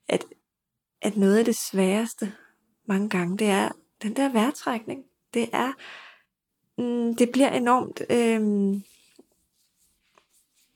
at, 0.08 0.24
at 1.02 1.16
noget 1.16 1.38
af 1.38 1.44
det 1.44 1.56
sværeste 1.56 2.32
mange 2.86 3.08
gange, 3.08 3.38
det 3.38 3.46
er 3.46 3.68
den 4.02 4.16
der 4.16 4.28
vejrtrækning. 4.28 5.04
Det 5.34 5.48
er, 5.52 5.72
mm, 6.78 7.16
det 7.16 7.32
bliver 7.32 7.50
enormt, 7.50 8.02
øh, 8.10 8.80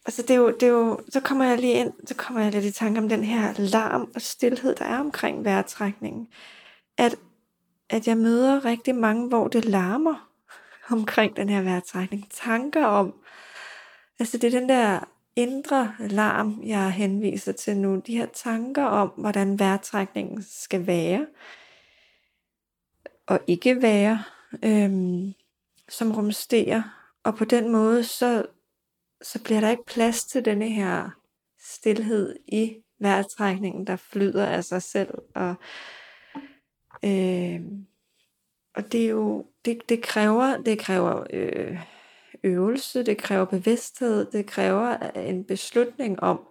altså 0.07 0.23
det 0.23 0.31
er, 0.31 0.35
jo, 0.35 0.51
det 0.51 0.63
er 0.63 0.71
jo, 0.71 1.01
så 1.09 1.21
kommer 1.21 1.45
jeg 1.45 1.59
lige 1.59 1.73
ind, 1.73 1.93
så 2.07 2.15
kommer 2.15 2.43
jeg 2.43 2.53
lidt 2.53 2.65
i 2.65 2.71
tanke 2.71 3.01
om 3.01 3.09
den 3.09 3.25
her 3.25 3.55
larm 3.59 4.11
og 4.15 4.21
stillhed, 4.21 4.75
der 4.75 4.85
er 4.85 5.01
omkring 5.01 5.45
vejrtrækningen. 5.45 6.29
At, 6.99 7.17
at 7.91 8.09
jeg 8.09 8.17
møder 8.17 8.65
rigtig 8.65 8.95
mange, 8.95 9.29
hvor 9.29 9.49
det 9.49 9.65
larmer 9.65 10.31
omkring 10.91 11.37
den 11.37 11.49
her 11.49 11.63
vejrtrækning. 11.63 12.29
Tanker 12.31 12.87
om, 12.87 13.15
altså 14.19 14.39
det 14.39 14.55
er 14.55 14.61
den 14.61 14.69
der 14.69 15.01
indre 15.37 15.95
larm, 16.01 16.61
jeg 16.65 16.93
henviser 16.93 17.53
til 17.53 17.77
nu. 17.77 18.03
De 18.07 18.17
her 18.17 18.27
tanker 18.27 18.85
om, 18.85 19.09
hvordan 19.09 19.59
vejrtrækningen 19.59 20.45
skal 20.51 20.87
være 20.87 21.27
og 23.27 23.41
ikke 23.47 23.83
være, 23.83 24.23
øhm, 24.63 25.35
som 25.89 26.13
rumsterer. 26.13 26.83
Og 27.23 27.37
på 27.37 27.45
den 27.45 27.73
måde, 27.73 28.05
så, 28.05 28.47
så 29.25 29.43
bliver 29.43 29.61
der 29.61 29.71
ikke 29.71 29.85
plads 29.85 30.25
til 30.25 30.45
denne 30.45 30.69
her 30.69 31.11
stillhed 31.59 32.37
i 32.47 32.77
vejrtrækningen, 32.99 33.87
der 33.87 33.97
flyder 33.97 34.47
af 34.47 34.65
sig 34.65 34.83
selv. 34.83 35.15
Og, 35.35 35.55
øh, 37.05 37.61
og 38.75 38.93
det 38.93 39.05
er 39.05 39.09
jo, 39.09 39.47
det, 39.65 39.89
det 39.89 40.03
kræver, 40.03 40.63
det 40.63 40.79
kræver 40.79 41.27
øh, 41.31 41.81
øvelse, 42.43 43.03
det 43.03 43.19
kræver 43.19 43.45
bevidsthed, 43.45 44.31
det 44.31 44.47
kræver 44.47 44.97
en 45.11 45.45
beslutning 45.45 46.21
om, 46.21 46.49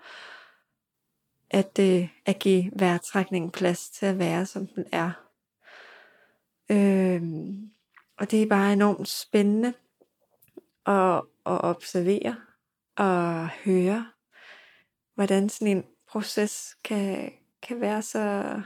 at, 1.49 1.79
øh, 1.79 2.09
at 2.25 2.39
give 2.39 2.71
vejrtrækningen 2.75 3.51
plads 3.51 3.89
til 3.89 4.05
at 4.05 4.19
være, 4.19 4.45
som 4.45 4.67
den 4.67 4.85
er. 4.91 5.11
Øh, 6.71 7.21
og 8.17 8.31
det 8.31 8.41
er 8.41 8.47
bare 8.47 8.73
enormt 8.73 9.07
spændende 9.07 9.73
at, 10.85 11.21
at 11.45 11.63
observere 11.63 12.35
at 12.97 13.47
høre, 13.47 14.12
hvordan 15.15 15.50
sådan 15.50 15.77
en 15.77 15.83
proces 16.07 16.77
kan, 16.83 17.33
kan 17.62 17.81
være 17.81 18.01
så, 18.01 18.62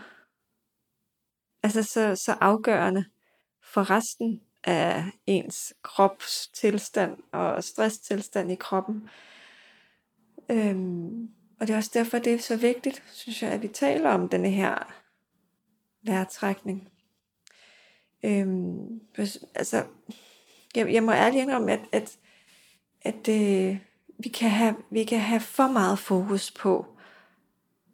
altså 1.63 1.83
så, 1.83 2.15
så 2.15 2.37
afgørende 2.41 3.05
for 3.63 3.89
resten 3.89 4.41
af 4.63 5.03
ens 5.25 5.73
kropstilstand 5.81 7.17
og 7.31 7.63
stresstilstand 7.63 8.51
i 8.51 8.55
kroppen. 8.55 9.09
Øhm, 10.49 11.29
og 11.59 11.67
det 11.67 11.73
er 11.73 11.77
også 11.77 11.91
derfor, 11.93 12.19
det 12.19 12.33
er 12.33 12.39
så 12.39 12.57
vigtigt, 12.57 13.03
synes 13.11 13.43
jeg, 13.43 13.51
at 13.51 13.61
vi 13.61 13.67
taler 13.67 14.09
om 14.09 14.29
denne 14.29 14.49
her 14.49 14.93
vejrtrækning. 16.01 16.89
Øhm, 18.23 19.01
altså, 19.55 19.85
jeg, 20.75 20.93
jeg 20.93 21.03
må 21.03 21.11
ærligt 21.11 21.41
indrømme, 21.41 21.71
at, 21.71 21.79
at, 21.91 22.17
at 23.01 23.15
det, 23.25 23.79
vi, 24.19 24.29
kan 24.29 24.49
have, 24.49 24.75
vi 24.91 25.03
kan 25.03 25.19
have 25.19 25.39
for 25.39 25.67
meget 25.67 25.99
fokus 25.99 26.51
på 26.51 26.85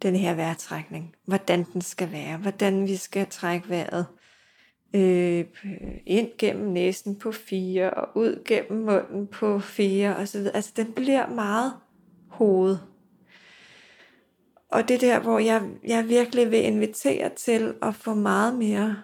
den 0.01 0.15
her 0.15 0.33
vejrtrækning. 0.33 1.15
Hvordan 1.25 1.63
den 1.73 1.81
skal 1.81 2.11
være, 2.11 2.37
hvordan 2.37 2.87
vi 2.87 2.95
skal 2.95 3.27
trække 3.29 3.69
vejret 3.69 4.05
øh, 4.95 5.45
ind 6.05 6.29
gennem 6.37 6.71
næsen 6.71 7.19
på 7.19 7.31
fire, 7.31 7.89
og 7.89 8.17
ud 8.17 8.43
gennem 8.45 8.85
munden 8.85 9.27
på 9.27 9.59
fire, 9.59 10.15
og 10.15 10.27
så 10.27 10.37
videre. 10.37 10.55
Altså, 10.55 10.71
den 10.75 10.93
bliver 10.93 11.27
meget 11.27 11.73
hoved. 12.29 12.77
Og 14.69 14.87
det 14.87 14.95
er 14.95 14.99
der, 14.99 15.19
hvor 15.19 15.39
jeg, 15.39 15.69
jeg 15.87 16.09
virkelig 16.09 16.51
vil 16.51 16.63
invitere 16.63 17.29
til 17.29 17.75
at 17.81 17.95
få 17.95 18.13
meget 18.13 18.55
mere 18.55 19.01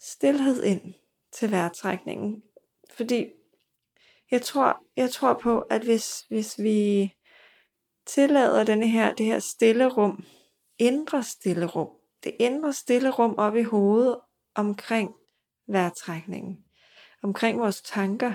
stillhed 0.00 0.62
ind 0.62 0.94
til 1.32 1.50
vejrtrækningen. 1.50 2.42
Fordi 2.96 3.26
jeg 4.30 4.42
tror, 4.42 4.82
jeg 4.96 5.10
tror 5.10 5.34
på, 5.34 5.60
at 5.60 5.82
hvis, 5.82 6.24
hvis 6.28 6.58
vi 6.58 7.12
tillader 8.06 8.64
denne 8.64 8.88
her, 8.88 9.14
det 9.14 9.26
her 9.26 9.38
stille 9.38 9.86
rum, 9.86 10.24
indre 10.78 11.22
stille 11.22 11.66
rum, 11.66 11.88
det 12.24 12.32
indre 12.38 12.72
stille 12.72 13.10
rum 13.10 13.34
op 13.38 13.56
i 13.56 13.62
hovedet 13.62 14.20
omkring 14.54 15.14
vejrtrækningen, 15.68 16.64
omkring 17.22 17.60
vores 17.60 17.82
tanker 17.82 18.32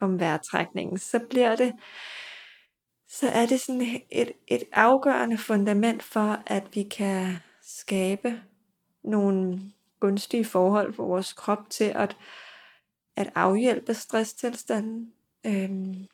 om 0.00 0.20
vejrtrækningen, 0.20 0.98
så 0.98 1.18
bliver 1.30 1.56
det, 1.56 1.74
så 3.08 3.28
er 3.28 3.46
det 3.46 3.60
sådan 3.60 4.02
et, 4.10 4.32
et 4.48 4.62
afgørende 4.72 5.38
fundament 5.38 6.02
for, 6.02 6.42
at 6.46 6.74
vi 6.74 6.82
kan 6.82 7.36
skabe 7.62 8.42
nogle 9.04 9.60
gunstige 10.00 10.44
forhold 10.44 10.94
for 10.94 11.06
vores 11.06 11.32
krop 11.32 11.70
til 11.70 11.84
at, 11.84 12.16
at 13.20 13.32
afhjælpe 13.34 13.94
stresstilstanden. 13.94 15.12
Øhm, 15.46 16.06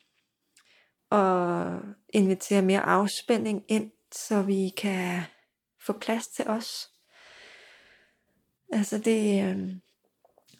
og 1.09 1.79
invitere 2.09 2.61
mere 2.61 2.81
afspænding 2.81 3.63
ind, 3.67 3.91
så 4.11 4.41
vi 4.41 4.69
kan 4.77 5.21
få 5.85 5.93
plads 5.93 6.27
til 6.27 6.47
os. 6.47 6.89
Altså 8.71 8.97
det, 8.97 9.43
øhm, 9.43 9.81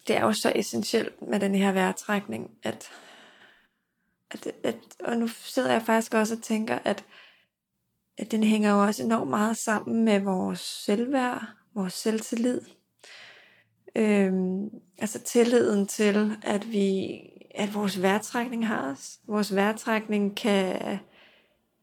det 0.08 0.18
er 0.18 0.22
jo 0.22 0.34
så 0.34 0.52
essentielt 0.56 1.22
med 1.22 1.40
den 1.40 1.56
her 1.56 1.72
vejrtrækning, 1.72 2.50
at, 2.64 2.92
at, 4.32 4.48
at, 4.64 4.78
og 5.00 5.18
nu 5.18 5.28
sidder 5.28 5.72
jeg 5.72 5.82
faktisk 5.82 6.14
også 6.14 6.36
og 6.36 6.44
tænker, 6.44 6.80
at, 6.86 7.06
at 8.18 8.32
den 8.32 8.44
hænger 8.44 8.72
jo 8.72 8.84
også 8.84 9.04
enormt 9.04 9.30
meget 9.30 9.58
sammen 9.58 10.06
med 10.06 10.20
vores 10.20 10.60
selvværd, 10.60 11.46
vores 11.74 11.94
selvtillid. 11.94 12.62
Øhm, 13.96 14.70
altså 14.98 15.20
tilliden 15.20 15.88
til, 15.88 16.38
at 16.44 16.72
vi, 16.72 17.20
at 17.56 17.74
vores 17.74 18.02
værtrækning 18.02 18.68
har 18.68 18.92
os. 18.92 19.20
Vores 19.28 19.56
værtrækning 19.56 20.38
kan, 20.38 20.98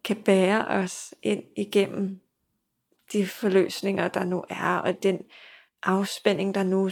kan 0.05 0.17
bære 0.17 0.67
os 0.67 1.15
ind 1.23 1.43
igennem 1.57 2.21
de 3.13 3.27
forløsninger, 3.27 4.09
der 4.09 4.25
nu 4.25 4.45
er, 4.49 4.77
og 4.77 5.03
den 5.03 5.19
afspænding, 5.83 6.55
der 6.55 6.63
nu 6.63 6.87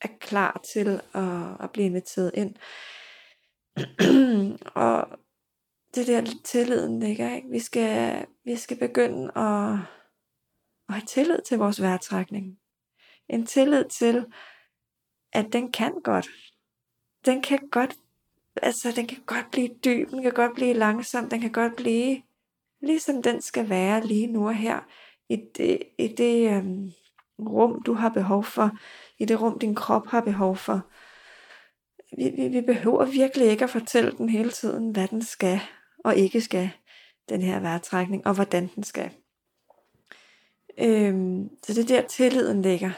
er 0.00 0.08
klar 0.20 0.60
til 0.72 1.00
at, 1.14 1.62
at 1.64 1.70
blive 1.72 1.86
inviteret 1.86 2.30
ind. 2.34 2.54
og 4.74 5.08
det 5.94 6.06
der 6.06 6.22
tilliden 6.44 7.00
ligger, 7.00 7.34
ikke? 7.34 7.48
Vi 7.48 7.58
skal, 7.58 8.26
vi 8.44 8.56
skal 8.56 8.78
begynde 8.78 9.24
at, 9.36 9.72
at 10.88 10.94
have 10.94 11.06
tillid 11.06 11.38
til 11.46 11.58
vores 11.58 11.82
værtrækning. 11.82 12.58
En 13.28 13.46
tillid 13.46 13.84
til, 13.84 14.26
at 15.34 15.52
den 15.52 15.72
kan 15.72 15.92
godt. 16.04 16.28
Den 17.26 17.42
kan 17.42 17.58
godt, 17.70 17.96
altså 18.62 18.92
den 18.96 19.06
kan 19.06 19.18
godt 19.26 19.50
blive 19.52 19.68
dyb, 19.84 20.10
den 20.10 20.22
kan 20.22 20.32
godt 20.32 20.54
blive 20.54 20.74
langsom, 20.74 21.28
den 21.28 21.40
kan 21.40 21.52
godt 21.52 21.76
blive 21.76 22.22
ligesom 22.84 23.22
den 23.22 23.42
skal 23.42 23.68
være 23.68 24.06
lige 24.06 24.26
nu 24.26 24.46
og 24.48 24.54
her 24.54 24.80
i 25.28 25.36
det, 25.56 25.82
i 25.98 26.08
det 26.08 26.50
øhm, 26.50 26.92
rum, 27.38 27.82
du 27.82 27.94
har 27.94 28.08
behov 28.08 28.44
for, 28.44 28.70
i 29.18 29.24
det 29.24 29.40
rum, 29.40 29.58
din 29.58 29.74
krop 29.74 30.06
har 30.06 30.20
behov 30.20 30.56
for. 30.56 30.80
Vi, 32.16 32.30
vi, 32.36 32.48
vi 32.48 32.60
behøver 32.60 33.04
virkelig 33.04 33.48
ikke 33.48 33.64
at 33.64 33.70
fortælle 33.70 34.12
den 34.12 34.28
hele 34.28 34.50
tiden, 34.50 34.90
hvad 34.90 35.08
den 35.08 35.22
skal 35.22 35.60
og 36.04 36.16
ikke 36.16 36.40
skal, 36.40 36.70
den 37.28 37.42
her 37.42 37.60
vejrtrækning, 37.60 38.26
og 38.26 38.34
hvordan 38.34 38.70
den 38.74 38.82
skal. 38.82 39.10
Øhm, 40.78 41.48
så 41.62 41.74
det 41.74 41.88
der 41.88 42.02
tilliden 42.02 42.62
ligger. 42.62 42.90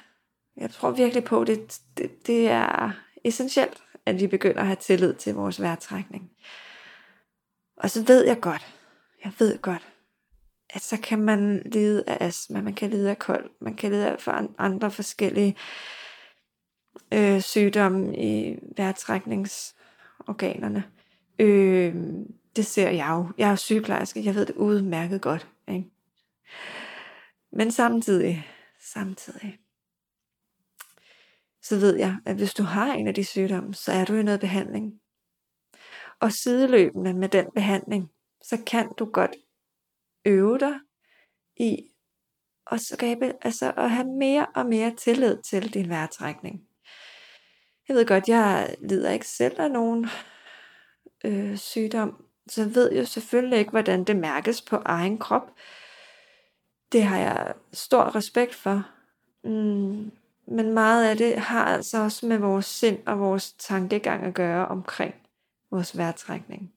Jeg 0.57 0.71
tror 0.71 0.91
virkelig 0.91 1.25
på, 1.25 1.41
at 1.41 1.47
det, 1.47 1.81
det, 1.99 2.27
det 2.27 2.49
er 2.49 2.91
essentielt, 3.25 3.83
at 4.07 4.21
vi 4.21 4.27
begynder 4.27 4.61
at 4.61 4.67
have 4.67 4.77
tillid 4.77 5.15
til 5.15 5.35
vores 5.35 5.61
værtrækning. 5.61 6.31
Og 7.77 7.91
så 7.91 8.03
ved 8.03 8.27
jeg 8.27 8.41
godt, 8.41 8.75
jeg 9.25 9.33
ved 9.39 9.63
godt, 9.63 9.89
at 10.71 10.83
så 10.83 10.97
kan 11.03 11.23
man 11.23 11.63
lide 11.73 12.05
af 12.07 12.27
astma, 12.27 12.61
man 12.61 12.75
kan 12.75 12.91
lide 12.91 13.11
af 13.11 13.19
kold, 13.19 13.51
man 13.61 13.75
kan 13.75 13.91
lide 13.91 14.11
af 14.11 14.21
for 14.21 14.51
andre 14.59 14.91
forskellige 14.91 15.57
øh, 17.15 17.41
sygdomme 17.41 18.17
i 18.17 18.59
værtrækningsorganerne. 18.77 20.85
Øh, 21.39 21.95
det 22.57 22.67
ser 22.67 22.91
jeg 22.91 23.09
jo. 23.11 23.29
Jeg 23.39 23.51
er 23.51 23.57
sygeplejerske, 23.57 24.25
jeg 24.25 24.35
ved 24.35 24.47
det 24.47 24.55
udmærket 24.55 25.21
godt. 25.21 25.49
Ikke? 25.69 25.91
Men 27.53 27.73
samtidig, 27.73 28.47
samtidig, 28.81 29.59
så 31.69 31.77
ved 31.79 31.97
jeg, 31.97 32.17
at 32.27 32.37
hvis 32.37 32.55
du 32.55 32.63
har 32.63 32.93
en 32.93 33.07
af 33.07 33.15
de 33.15 33.25
sygdomme, 33.25 33.75
så 33.75 33.93
er 33.93 34.05
du 34.05 34.15
i 34.15 34.23
noget 34.23 34.41
behandling. 34.41 35.01
Og 36.21 36.33
sideløbende 36.33 37.15
med 37.15 37.29
den 37.29 37.47
behandling, 37.55 38.11
så 38.43 38.59
kan 38.67 38.93
du 38.99 39.05
godt 39.05 39.37
øve 40.27 40.59
dig 40.59 40.75
i 41.57 41.77
at 42.71 42.81
skabe, 42.81 43.33
altså 43.43 43.73
at 43.77 43.91
have 43.91 44.07
mere 44.07 44.47
og 44.55 44.67
mere 44.67 44.95
tillid 44.95 45.43
til 45.43 45.75
din 45.75 45.89
vejrtrækning. 45.89 46.63
Jeg 47.89 47.97
ved 47.97 48.07
godt, 48.07 48.29
jeg 48.29 48.77
lider 48.81 49.11
ikke 49.11 49.29
selv 49.29 49.61
af 49.61 49.71
nogen 49.71 50.07
øh, 51.25 51.57
sygdom, 51.57 52.25
så 52.49 52.63
jeg 52.63 52.75
ved 52.75 52.93
jo 52.93 53.05
selvfølgelig 53.05 53.59
ikke, 53.59 53.71
hvordan 53.71 54.05
det 54.05 54.17
mærkes 54.17 54.63
på 54.63 54.77
egen 54.85 55.19
krop. 55.19 55.51
Det 56.93 57.03
har 57.03 57.19
jeg 57.19 57.55
stor 57.73 58.17
respekt 58.17 58.55
for. 58.55 58.91
Mm, 59.45 60.13
men 60.49 60.75
meget 60.75 61.11
af 61.11 61.17
det 61.17 61.39
har 61.39 61.65
altså 61.65 61.99
også 61.99 62.27
med 62.27 62.39
vores 62.39 62.67
sind 62.67 62.99
og 63.07 63.21
vores 63.21 63.53
tankegang 63.53 64.25
at 64.25 64.35
gøre 64.35 64.69
omkring 64.69 65.15
vores 65.71 65.99
vejrtrækning. 65.99 66.73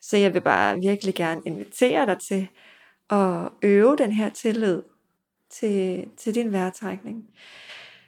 Så 0.00 0.16
jeg 0.16 0.34
vil 0.34 0.40
bare 0.40 0.80
virkelig 0.80 1.14
gerne 1.14 1.40
invitere 1.46 2.06
dig 2.06 2.18
til 2.18 2.48
at 3.10 3.48
øve 3.62 3.96
den 3.96 4.12
her 4.12 4.28
tillid 4.28 4.82
til, 5.50 6.08
til 6.16 6.34
din 6.34 6.52
vejrtrækning. 6.52 7.30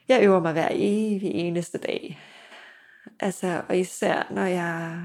Jeg 0.08 0.24
øver 0.24 0.40
mig 0.40 0.52
hver 0.52 0.68
evig 0.70 1.30
eneste 1.30 1.78
dag. 1.78 2.18
Altså, 3.20 3.62
og 3.68 3.78
især 3.78 4.26
når 4.30 4.44
jeg 4.44 5.02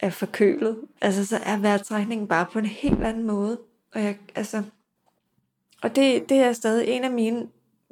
er 0.00 0.10
forkølet, 0.10 0.80
altså 1.00 1.26
så 1.26 1.36
er 1.36 1.58
vejrtrækningen 1.58 2.28
bare 2.28 2.46
på 2.52 2.58
en 2.58 2.66
helt 2.66 3.04
anden 3.04 3.24
måde. 3.24 3.60
Og, 3.94 4.02
jeg, 4.02 4.18
altså, 4.34 4.62
og 5.82 5.96
det, 5.96 6.28
det 6.28 6.36
er 6.36 6.52
stadig 6.52 6.88
en 6.88 7.04
af 7.04 7.10
mine 7.10 7.48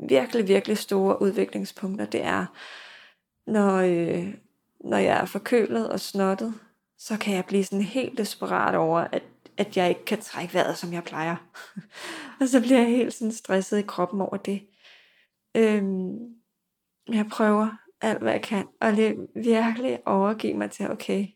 virkelig, 0.08 0.48
virkelig 0.48 0.78
store 0.78 1.22
udviklingspunkter, 1.22 2.06
det 2.06 2.22
er, 2.24 2.46
når, 3.46 3.76
øh, 3.76 4.34
når 4.80 4.96
jeg 4.96 5.20
er 5.20 5.24
forkølet 5.24 5.90
og 5.90 6.00
snottet, 6.00 6.54
så 6.98 7.18
kan 7.18 7.34
jeg 7.34 7.44
blive 7.44 7.64
sådan 7.64 7.84
helt 7.84 8.18
desperat 8.18 8.74
over, 8.74 9.00
at, 9.00 9.22
at 9.56 9.76
jeg 9.76 9.88
ikke 9.88 10.04
kan 10.04 10.20
trække 10.20 10.54
vejret, 10.54 10.78
som 10.78 10.92
jeg 10.92 11.04
plejer. 11.04 11.36
og 12.40 12.48
så 12.48 12.60
bliver 12.60 12.78
jeg 12.78 12.88
helt 12.88 13.14
sådan 13.14 13.32
stresset 13.32 13.78
i 13.78 13.82
kroppen 13.82 14.20
over 14.20 14.36
det. 14.36 14.68
Øhm, 15.56 16.18
jeg 17.08 17.26
prøver 17.32 17.68
alt, 18.00 18.18
hvad 18.18 18.32
jeg 18.32 18.42
kan, 18.42 18.68
og 18.80 18.92
det 18.92 19.28
virkelig 19.34 20.02
overgive 20.06 20.54
mig 20.54 20.70
til, 20.70 20.90
okay, 20.90 21.26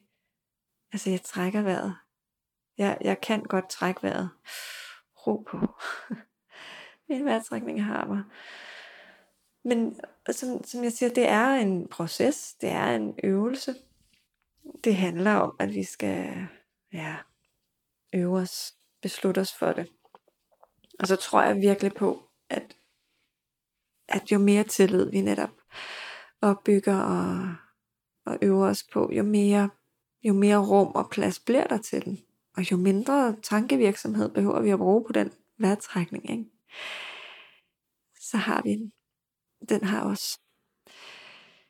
altså 0.92 1.10
jeg 1.10 1.22
trækker 1.22 1.62
vejret. 1.62 1.96
Jeg, 2.78 2.98
jeg 3.00 3.20
kan 3.20 3.42
godt 3.42 3.70
trække 3.70 4.02
vejret. 4.02 4.30
Ro 5.26 5.36
på. 5.50 5.58
Min 7.08 7.24
vejrtrækning 7.24 7.84
har 7.84 8.06
mig. 8.06 8.22
Men 9.64 10.00
som, 10.30 10.64
som 10.64 10.84
jeg 10.84 10.92
siger, 10.92 11.10
det 11.10 11.28
er 11.28 11.48
en 11.48 11.88
proces, 11.88 12.54
det 12.60 12.68
er 12.68 12.86
en 12.86 13.14
øvelse. 13.24 13.74
Det 14.84 14.96
handler 14.96 15.34
om, 15.34 15.56
at 15.58 15.74
vi 15.74 15.84
skal 15.84 16.46
ja, 16.92 17.16
øve 18.14 18.38
os, 18.38 18.74
beslutte 19.02 19.38
os 19.38 19.54
for 19.54 19.72
det. 19.72 19.92
Og 20.98 21.06
så 21.06 21.16
tror 21.16 21.42
jeg 21.42 21.56
virkelig 21.56 21.94
på, 21.94 22.22
at, 22.50 22.76
at 24.08 24.32
jo 24.32 24.38
mere 24.38 24.64
tillid 24.64 25.10
vi 25.10 25.20
netop 25.20 25.50
opbygger 26.40 26.96
og, 26.96 27.54
og 28.26 28.38
øver 28.42 28.66
os 28.66 28.84
på, 28.92 29.10
jo 29.12 29.22
mere, 29.22 29.70
jo 30.22 30.32
mere 30.32 30.56
rum 30.56 30.92
og 30.94 31.10
plads 31.10 31.38
bliver 31.38 31.66
der 31.66 31.78
til 31.78 32.04
den. 32.04 32.18
Og 32.56 32.70
jo 32.70 32.76
mindre 32.76 33.36
tankevirksomhed 33.42 34.28
behøver 34.28 34.60
vi 34.60 34.70
at 34.70 34.78
bruge 34.78 35.04
på 35.04 35.12
den 35.12 35.32
vejrtrækning. 35.58 36.30
Ikke? 36.30 36.55
Så 38.20 38.36
har 38.36 38.62
vi 38.62 38.70
den. 38.70 38.92
Den 39.68 39.84
har 39.84 40.00
også. 40.10 40.38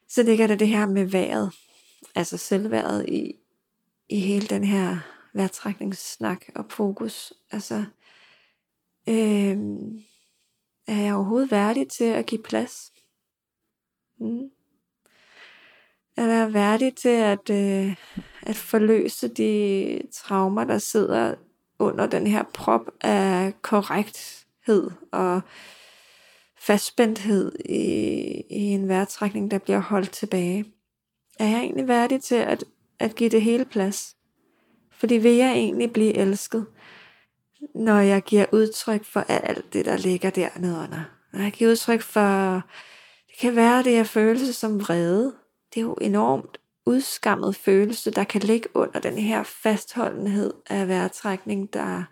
Så 0.09 0.23
ligger 0.23 0.47
der 0.47 0.57
det 0.57 0.69
her 0.69 0.87
med 0.87 1.05
vejret 1.05 1.53
altså 2.15 2.37
selvværet 2.37 3.09
i, 3.09 3.35
i 4.09 4.21
hele 4.21 4.47
den 4.47 4.65
her 4.65 4.99
vejrtrækningssnak 5.35 6.45
og 6.55 6.65
fokus. 6.71 7.33
Altså, 7.51 7.85
øh, 9.09 9.57
er 10.87 11.03
jeg 11.03 11.15
overhovedet 11.15 11.51
værdig 11.51 11.89
til 11.89 12.05
at 12.05 12.27
give 12.27 12.43
plads? 12.43 12.93
Mm. 14.19 14.51
Er 16.17 16.27
jeg 16.27 16.55
værdig 16.55 16.95
til 16.95 17.09
at, 17.09 17.51
øh, 17.51 17.97
at 18.43 18.57
forløse 18.57 19.29
de 19.29 20.01
traumer, 20.13 20.65
der 20.65 20.79
sidder 20.79 21.35
under 21.79 22.07
den 22.07 22.27
her 22.27 22.43
prop 22.55 22.91
af 23.01 23.53
korrekthed 24.67 24.91
og 25.13 25.41
fastspændthed 26.59 27.53
i, 27.65 27.83
i 28.51 28.63
en 28.63 28.89
vejrtrækning, 28.89 29.51
der 29.51 29.59
bliver 29.59 29.79
holdt 29.79 30.11
tilbage? 30.11 30.65
er 31.39 31.47
jeg 31.47 31.59
egentlig 31.59 31.89
værdig 31.89 32.23
til 32.23 32.35
at, 32.35 32.65
at 32.99 33.15
give 33.15 33.31
det 33.31 33.43
hele 33.43 33.65
plads? 33.65 34.17
Fordi 34.93 35.15
vil 35.15 35.33
jeg 35.33 35.53
egentlig 35.53 35.93
blive 35.93 36.15
elsket, 36.15 36.67
når 37.75 37.99
jeg 37.99 38.23
giver 38.23 38.47
udtryk 38.53 39.05
for 39.05 39.21
alt 39.21 39.73
det, 39.73 39.85
der 39.85 39.97
ligger 39.97 40.31
dernede 40.31 40.75
under? 40.75 41.05
Når 41.33 41.41
jeg 41.41 41.53
giver 41.53 41.71
udtryk 41.71 42.03
for, 42.03 42.55
det 43.29 43.39
kan 43.41 43.57
være, 43.57 43.83
det 43.83 43.99
er 43.99 44.05
følelse 44.05 44.53
som 44.53 44.81
vrede. 44.81 45.35
Det 45.75 45.81
er 45.81 45.85
jo 45.85 45.95
enormt 46.01 46.59
udskammet 46.87 47.57
følelse, 47.57 48.11
der 48.11 48.25
kan 48.25 48.41
ligge 48.41 48.69
under 48.75 49.01
den 49.01 49.19
her 49.19 49.43
fastholdenhed 49.43 50.55
af 50.71 50.89
vejrtrækning, 50.89 51.73
der, 51.73 52.05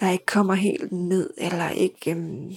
der 0.00 0.10
ikke 0.10 0.26
kommer 0.26 0.54
helt 0.54 0.92
ned, 0.92 1.34
eller 1.38 1.70
ikke, 1.70 2.10
øhm, 2.10 2.50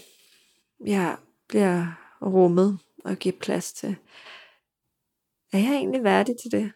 jeg 0.85 1.17
bliver 1.47 2.01
rummet 2.21 2.79
og 3.05 3.17
giver 3.17 3.35
plads 3.39 3.73
til. 3.73 3.95
Er 5.53 5.57
jeg 5.57 5.73
egentlig 5.73 6.03
værdig 6.03 6.35
til 6.41 6.51
det? 6.51 6.71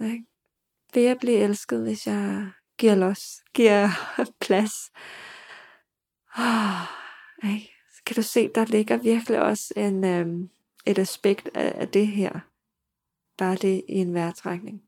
Ikke? 0.00 0.24
Vil 0.94 1.02
jeg 1.02 1.18
blive 1.18 1.38
elsket, 1.38 1.82
hvis 1.82 2.06
jeg 2.06 2.50
giver 2.78 2.94
los, 2.94 3.42
giver 3.54 3.88
plads? 4.46 4.92
Oh, 6.38 7.50
ikke? 7.52 7.74
Så 7.96 8.02
kan 8.06 8.16
du 8.16 8.22
se, 8.22 8.48
der 8.54 8.64
ligger 8.64 8.96
virkelig 8.96 9.42
også 9.42 9.74
en, 9.76 10.04
øhm, 10.04 10.50
et 10.86 10.98
aspekt 10.98 11.48
af, 11.54 11.72
af 11.80 11.88
det 11.88 12.06
her. 12.06 12.40
Der 13.38 13.44
er 13.44 13.56
det 13.56 13.84
i 13.88 13.94
en 13.94 14.14
vejrtrækning. 14.14 14.82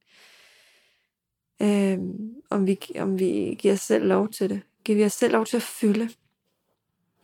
Øhm, 1.63 2.35
om, 2.51 2.67
vi, 2.67 2.79
om 2.99 3.19
vi 3.19 3.57
giver 3.59 3.75
os 3.75 3.81
selv 3.81 4.07
lov 4.07 4.29
til 4.29 4.51
det. 4.51 4.63
Giver 4.85 4.97
vi 4.97 5.05
os 5.05 5.13
selv 5.13 5.33
lov 5.33 5.47
til 5.47 5.57
at 5.57 5.63
fylde. 5.63 6.11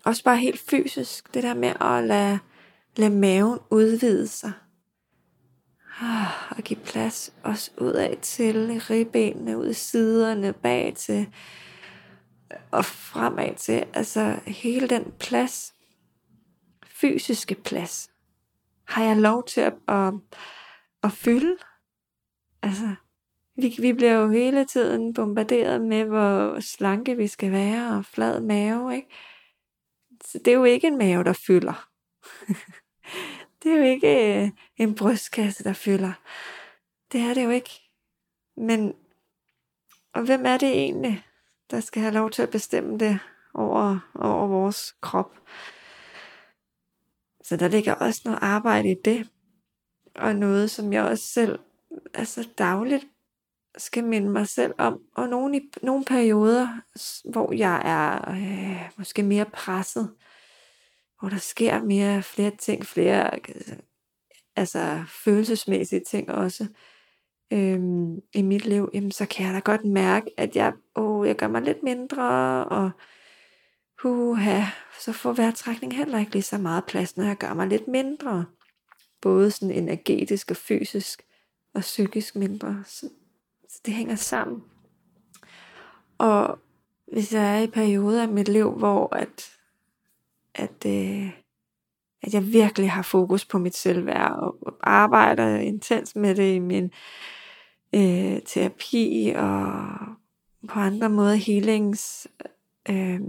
Også 0.05 0.25
bare 0.25 0.37
helt 0.37 0.61
fysisk. 0.61 1.35
Det 1.35 1.43
der 1.43 1.55
med 1.55 1.73
at 1.81 2.05
lade, 2.05 2.39
lade 2.97 3.11
maven 3.11 3.59
udvide 3.71 4.29
sig. 4.29 4.53
Ah, 6.01 6.51
og 6.51 6.63
give 6.63 6.81
plads 6.81 7.35
også 7.43 7.71
ud 7.79 7.93
af 7.93 8.19
til 8.23 8.81
ribbenene, 8.91 9.59
ud 9.59 9.69
i 9.69 9.75
siderne, 9.75 10.53
bag 10.53 10.95
til 10.97 11.27
og 12.71 12.85
fremad 12.85 13.55
til. 13.55 13.85
Altså 13.93 14.41
hele 14.47 14.89
den 14.89 15.13
plads, 15.21 15.75
fysiske 16.87 17.55
plads, 17.55 18.11
har 18.85 19.05
jeg 19.05 19.17
lov 19.17 19.45
til 19.47 19.61
at, 19.61 19.75
at, 19.89 20.15
at 21.03 21.13
fylde. 21.13 21.57
Altså, 22.63 22.95
vi, 23.63 23.77
vi 23.79 23.93
bliver 23.93 24.13
jo 24.13 24.31
hele 24.31 24.65
tiden 24.65 25.15
bombarderet 25.15 25.81
med, 25.81 26.05
hvor 26.05 26.61
slanke 26.61 27.17
vi 27.17 27.27
skal 27.27 27.53
være, 27.53 27.97
og 27.97 28.05
flad 28.05 28.41
mave, 28.41 28.95
ikke? 28.95 29.09
Så 30.25 30.39
det 30.39 30.49
er 30.49 30.57
jo 30.57 30.65
ikke 30.65 30.87
en 30.87 30.99
mave, 30.99 31.25
der 31.25 31.33
fylder. 31.33 31.89
det 33.63 33.73
er 33.73 33.77
jo 33.77 33.83
ikke 33.83 34.43
øh, 34.43 34.51
en 34.77 34.95
brystkasse, 34.95 35.65
der 35.65 35.73
fylder. 35.73 36.13
Det 37.13 37.21
er 37.21 37.35
det 37.35 37.45
jo 37.45 37.51
ikke. 37.51 37.71
Men, 38.57 38.95
og 40.15 40.23
hvem 40.23 40.47
er 40.47 40.59
det 40.59 40.69
egentlig, 40.69 41.27
der 41.71 41.81
skal 41.81 42.03
have 42.03 42.15
lov 42.15 42.31
til 42.31 42.43
at 42.43 42.51
bestemme 42.51 42.99
det 42.99 43.19
over, 43.55 43.99
over 44.15 44.47
vores 44.47 44.95
krop? 45.01 45.39
Så 47.43 47.57
der 47.57 47.69
ligger 47.69 47.95
også 47.95 48.23
noget 48.25 48.39
arbejde 48.43 48.91
i 48.91 48.97
det. 49.05 49.29
Og 50.15 50.37
noget, 50.37 50.71
som 50.71 50.93
jeg 50.93 51.05
også 51.05 51.25
selv 51.25 51.59
altså 52.15 52.49
dagligt 52.59 53.07
skal 53.79 54.05
minde 54.05 54.31
mig 54.31 54.49
selv 54.49 54.75
om. 54.79 55.01
Og 55.15 55.29
nogle, 55.29 55.57
i, 55.57 55.61
nogle 55.83 56.05
perioder, 56.05 56.69
hvor 57.31 57.53
jeg 57.53 57.83
er 57.85 58.31
øh, 58.31 58.91
måske 58.99 59.23
mere 59.23 59.45
presset, 59.45 60.15
hvor 61.21 61.29
der 61.29 61.39
sker 61.39 61.83
mere 61.83 62.23
flere 62.23 62.53
ting, 62.59 62.87
flere 62.87 63.31
øh, 63.49 63.77
altså 64.57 65.05
følelsesmæssige 65.09 66.03
ting 66.11 66.31
også 66.31 66.67
øhm, 67.53 68.21
i 68.35 68.43
mit 68.43 68.65
liv, 68.65 68.91
jamen, 68.95 69.11
så 69.11 69.27
kan 69.27 69.47
jeg 69.47 69.55
da 69.55 69.59
godt 69.59 69.85
mærke, 69.85 70.31
at 70.37 70.57
jeg, 70.57 70.73
åh, 70.97 71.27
jeg 71.27 71.37
gør 71.37 71.49
mig 71.49 71.63
lidt 71.63 71.83
mindre, 71.83 72.25
og 72.65 72.91
huha, 74.03 74.63
så 75.01 75.13
får 75.13 75.33
vejrtrækning 75.33 75.97
heller 75.97 76.19
ikke 76.19 76.33
lige 76.33 76.43
så 76.43 76.59
meget 76.59 76.85
plads, 76.85 77.17
når 77.17 77.25
jeg 77.25 77.37
gør 77.37 77.55
mig 77.55 77.67
lidt 77.67 77.89
mindre. 77.89 78.45
Både 79.21 79.51
sådan 79.51 79.75
energetisk 79.75 80.51
og 80.51 80.57
fysisk 80.57 81.23
og 81.75 81.81
psykisk 81.81 82.37
mindre. 82.37 82.83
Så, 82.87 83.01
så 83.01 83.09
det 83.87 83.95
hænger 83.95 84.15
sammen. 84.15 84.63
Og 86.19 86.59
hvis 87.13 87.33
jeg 87.33 87.59
er 87.59 87.63
i 87.63 87.67
perioder 87.67 88.23
af 88.23 88.29
mit 88.29 88.49
liv, 88.49 88.71
hvor 88.71 89.17
at, 89.17 89.51
at, 90.55 90.87
øh, 90.87 91.31
at 92.23 92.35
jeg 92.35 92.53
virkelig 92.53 92.91
har 92.91 93.03
fokus 93.03 93.45
på 93.45 93.59
mit 93.59 93.77
selvværd 93.77 94.33
og 94.33 94.77
arbejder 94.83 95.57
intens 95.59 96.17
med 96.17 96.35
det 96.35 96.55
i 96.55 96.59
min 96.59 96.91
øh, 97.95 98.41
terapi 98.47 99.33
og 99.37 99.75
på 100.69 100.81
andre 100.81 101.09
måder 101.09 101.35
healings 101.35 102.29
øh, 102.91 103.21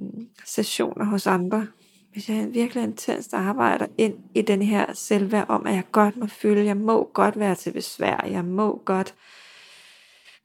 sessioner 0.46 1.06
hos 1.06 1.28
andre. 1.28 1.68
Hvis 2.12 2.30
jeg 2.30 2.54
virkelig 2.54 2.84
intenst 2.84 3.34
arbejder 3.34 3.86
ind 3.98 4.14
i 4.36 4.42
den 4.42 4.62
her 4.62 4.94
selvværd 4.94 5.50
om, 5.50 5.66
at 5.66 5.74
jeg 5.74 5.84
godt 5.92 6.18
må 6.18 6.28
føle, 6.28 6.66
jeg 6.66 6.78
må 6.78 7.10
godt 7.14 7.40
være 7.40 7.56
til 7.56 7.74
besvær, 7.74 8.28
jeg 8.32 8.46
må 8.46 8.82
godt 8.86 9.16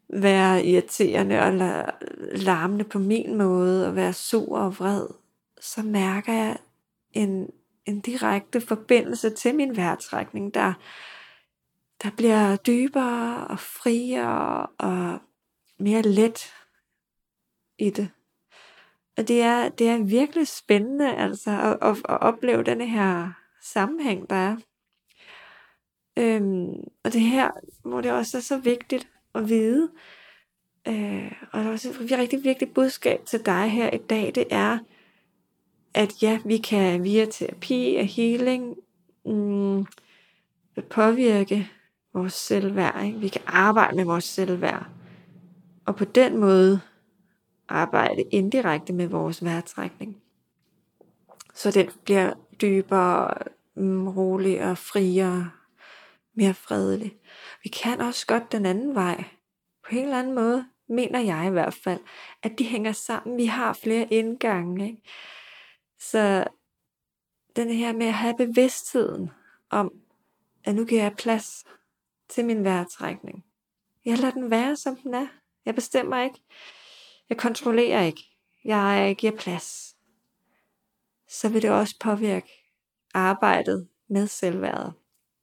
være 0.08 0.64
irriterende 0.64 1.40
og 1.40 1.52
larmende 2.32 2.84
på 2.84 2.98
min 2.98 3.36
måde 3.36 3.86
og 3.86 3.96
være 3.96 4.12
sur 4.12 4.58
og 4.58 4.78
vred, 4.78 5.06
så 5.60 5.82
mærker 5.82 6.32
jeg 6.32 6.56
en, 7.12 7.50
en 7.86 8.00
direkte 8.00 8.60
forbindelse 8.60 9.30
til 9.30 9.54
min 9.54 9.76
vejrtrækning, 9.76 10.54
der, 10.54 10.72
der 12.02 12.10
bliver 12.16 12.56
dybere 12.56 13.46
og 13.46 13.58
friere 13.58 14.66
og 14.66 15.18
mere 15.78 16.02
let 16.02 16.54
i 17.78 17.90
det. 17.90 18.10
Og 19.16 19.28
det 19.28 19.42
er, 19.42 19.68
det 19.68 19.88
er 19.88 20.04
virkelig 20.04 20.48
spændende 20.48 21.16
altså, 21.16 21.50
at, 21.50 21.88
at, 21.88 21.96
at 22.08 22.20
opleve 22.20 22.62
denne 22.62 22.88
her 22.88 23.32
sammenhæng, 23.62 24.30
der 24.30 24.36
er. 24.36 24.56
Øhm, 26.18 26.68
og 27.04 27.12
det 27.12 27.20
her, 27.20 27.50
hvor 27.84 28.00
det 28.00 28.12
også 28.12 28.36
er 28.36 28.40
så 28.40 28.58
vigtigt 28.58 29.08
at 29.34 29.48
vide, 29.48 29.88
øh, 30.88 31.32
og 31.52 31.60
der 31.60 31.68
er 31.68 31.72
også 31.72 31.90
et 31.90 32.18
rigtig 32.18 32.44
vigtigt 32.44 32.74
budskab 32.74 33.20
til 33.26 33.46
dig 33.46 33.70
her 33.70 33.90
i 33.90 33.98
dag, 33.98 34.32
det 34.34 34.44
er, 34.50 34.78
at 35.94 36.22
ja, 36.22 36.38
vi 36.44 36.56
kan 36.56 37.04
via 37.04 37.24
terapi 37.24 37.96
og 38.00 38.06
healing 38.06 38.76
mm, 39.26 39.86
påvirke 40.90 41.70
vores 42.14 42.32
selvværd. 42.32 43.04
Ikke? 43.04 43.18
Vi 43.18 43.28
kan 43.28 43.42
arbejde 43.46 43.96
med 43.96 44.04
vores 44.04 44.24
selvværd. 44.24 44.86
Og 45.86 45.96
på 45.96 46.04
den 46.04 46.38
måde 46.38 46.80
arbejde 47.68 48.22
indirekte 48.22 48.92
med 48.92 49.06
vores 49.06 49.44
vejrtrækning. 49.44 50.16
Så 51.54 51.70
den 51.70 51.88
bliver 52.04 52.32
dybere, 52.60 53.34
mm, 53.76 54.08
rolig 54.08 54.64
og 54.64 54.78
friere, 54.78 55.50
mere 56.38 56.54
fredelig. 56.54 57.16
Vi 57.62 57.68
kan 57.68 58.00
også 58.00 58.26
godt 58.26 58.52
den 58.52 58.66
anden 58.66 58.94
vej. 58.94 59.24
På 59.84 59.90
en 59.90 60.04
eller 60.04 60.18
anden 60.18 60.34
måde, 60.34 60.68
mener 60.88 61.20
jeg 61.20 61.46
i 61.46 61.50
hvert 61.50 61.74
fald, 61.74 62.00
at 62.42 62.58
de 62.58 62.64
hænger 62.64 62.92
sammen. 62.92 63.36
Vi 63.36 63.46
har 63.46 63.72
flere 63.72 64.12
indgange. 64.12 64.86
Ikke? 64.86 65.02
Så 66.00 66.44
den 67.56 67.70
her 67.70 67.92
med 67.92 68.06
at 68.06 68.14
have 68.14 68.36
bevidstheden 68.36 69.30
om, 69.70 69.92
at 70.64 70.74
nu 70.74 70.84
giver 70.84 71.02
jeg 71.02 71.16
plads 71.16 71.64
til 72.28 72.44
min 72.44 72.64
vejrtrækning. 72.64 73.44
Jeg 74.04 74.18
lader 74.18 74.32
den 74.32 74.50
være, 74.50 74.76
som 74.76 74.96
den 74.96 75.14
er. 75.14 75.26
Jeg 75.64 75.74
bestemmer 75.74 76.22
ikke. 76.22 76.40
Jeg 77.28 77.36
kontrollerer 77.36 78.02
ikke. 78.02 78.22
Jeg 78.64 79.16
giver 79.18 79.36
plads. 79.36 79.96
Så 81.28 81.48
vil 81.48 81.62
det 81.62 81.70
også 81.70 81.96
påvirke 82.00 82.50
arbejdet 83.14 83.88
med 84.08 84.26
selvværdet. 84.26 84.94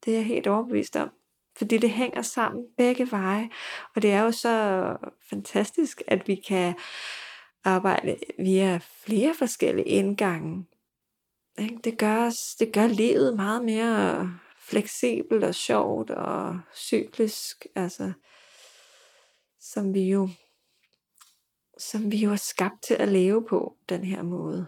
Det 0.06 0.14
er 0.14 0.18
jeg 0.18 0.26
helt 0.26 0.48
overbevist 0.48 0.96
om. 0.96 1.10
Fordi 1.58 1.78
det 1.78 1.90
hænger 1.90 2.22
sammen 2.22 2.66
begge 2.78 3.12
veje. 3.12 3.50
Og 3.96 4.02
det 4.02 4.12
er 4.12 4.22
jo 4.22 4.32
så 4.32 4.98
fantastisk, 5.30 6.02
at 6.08 6.28
vi 6.28 6.36
kan 6.36 6.76
arbejde 7.64 8.18
via 8.40 8.80
flere 8.84 9.34
forskellige 9.34 9.88
indgange. 9.88 10.66
Det 11.58 11.98
gør, 11.98 12.30
det 12.60 12.74
gør 12.74 12.88
livet 12.88 13.36
meget 13.36 13.66
mere 13.66 14.34
fleksibelt 14.60 15.44
og 15.44 15.56
sjovt 15.56 16.10
og 16.10 16.60
cyklisk, 16.76 17.68
altså, 17.76 18.14
som 19.60 19.94
vi 19.94 20.10
jo 20.10 20.30
som 21.78 22.12
vi 22.12 22.18
jo 22.18 22.32
er 22.32 22.36
skabt 22.36 22.84
til 22.84 22.94
at 22.94 23.08
leve 23.08 23.46
på 23.48 23.78
den 23.90 24.04
her 24.04 24.22
måde. 24.22 24.66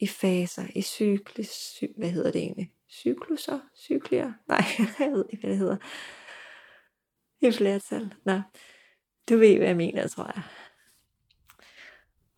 I 0.00 0.06
faser, 0.06 0.66
i 0.74 0.82
cyklisk, 0.82 1.82
hvad 1.96 2.10
hedder 2.10 2.30
det 2.30 2.40
egentlig? 2.40 2.72
Cykluser? 2.94 3.60
Cyklier? 3.76 4.32
Nej, 4.48 4.64
jeg 4.98 5.12
ved 5.12 5.24
ikke, 5.30 5.40
hvad 5.40 5.50
det 5.50 5.58
hedder. 5.58 5.76
I 7.40 7.52
flertal. 7.52 8.14
Nå, 8.24 8.40
du 9.28 9.36
ved, 9.36 9.56
hvad 9.56 9.66
jeg 9.66 9.76
mener, 9.76 10.08
tror 10.08 10.32
jeg. 10.34 10.42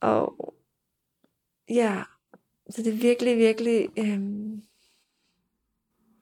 Og 0.01 0.55
ja, 1.69 2.03
så 2.71 2.83
det 2.83 2.95
er 2.95 2.97
virkelig, 2.97 3.37
virkelig, 3.39 3.89
øhm, 3.99 4.63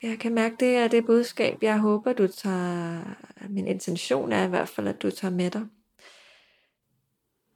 jeg 0.03 0.19
kan 0.19 0.35
mærke, 0.35 0.57
det 0.61 0.77
er 0.77 0.89
det 0.89 1.07
budskab, 1.07 1.63
jeg 1.63 1.79
håber, 1.79 2.13
du 2.13 2.27
tager, 2.27 3.03
min 3.49 3.67
intention 3.67 4.33
er 4.33 4.45
i 4.47 4.49
hvert 4.49 4.69
fald, 4.69 4.89
at 4.89 5.03
du 5.03 5.11
tager 5.11 5.35
med 5.35 5.51
dig. 5.51 5.67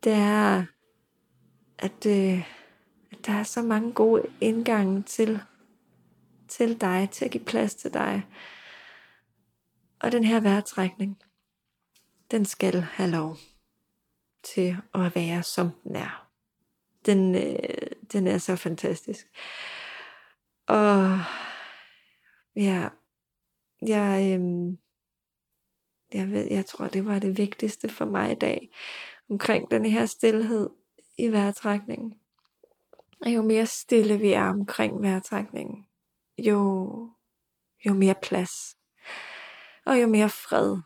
Det 0.05 0.13
er, 0.13 0.65
at, 1.79 2.07
øh, 2.07 2.51
at 3.11 3.27
der 3.27 3.33
er 3.33 3.43
så 3.43 3.63
mange 3.63 3.93
gode 3.93 4.23
indgange 4.41 5.03
til, 5.03 5.41
til 6.49 6.81
dig, 6.81 7.09
til 7.13 7.25
at 7.25 7.31
give 7.31 7.45
plads 7.45 7.75
til 7.75 7.95
dig. 7.95 8.27
Og 10.01 10.13
den 10.13 10.25
her 10.25 10.41
vejrtrækning, 10.41 11.23
den 12.31 12.45
skal 12.45 12.81
have 12.81 13.11
lov 13.11 13.37
til 14.43 14.77
at 14.95 15.15
være, 15.15 15.43
som 15.43 15.71
den 15.85 15.97
er. 15.97 16.29
Den, 17.07 17.35
øh, 17.35 17.91
den 18.13 18.27
er 18.27 18.39
så 18.39 18.57
fantastisk. 18.57 19.27
Og 20.67 21.21
ja, 22.57 22.89
jeg, 23.87 24.39
øh, 24.41 24.77
jeg, 26.15 26.31
ved, 26.31 26.47
jeg 26.51 26.67
tror, 26.67 26.89
det 26.89 27.07
var 27.07 27.19
det 27.19 27.39
vigtigste 27.39 27.89
for 27.89 28.05
mig 28.05 28.33
i 28.33 28.35
dag, 28.35 28.71
omkring 29.31 29.71
den 29.71 29.85
her 29.85 30.07
stillhed 30.07 30.71
i 31.19 31.29
vejrtrækningen. 31.29 32.15
Og 33.21 33.35
jo 33.35 33.43
mere 33.43 33.67
stille 33.67 34.19
vi 34.19 34.33
er 34.33 34.45
omkring 34.45 35.03
vejrtrækningen, 35.03 35.87
jo, 36.39 37.11
jo 37.87 37.95
mere 37.95 38.15
plads. 38.23 38.77
Og 39.87 40.03
jo 40.03 40.07
mere 40.07 40.29
fred 40.29 40.79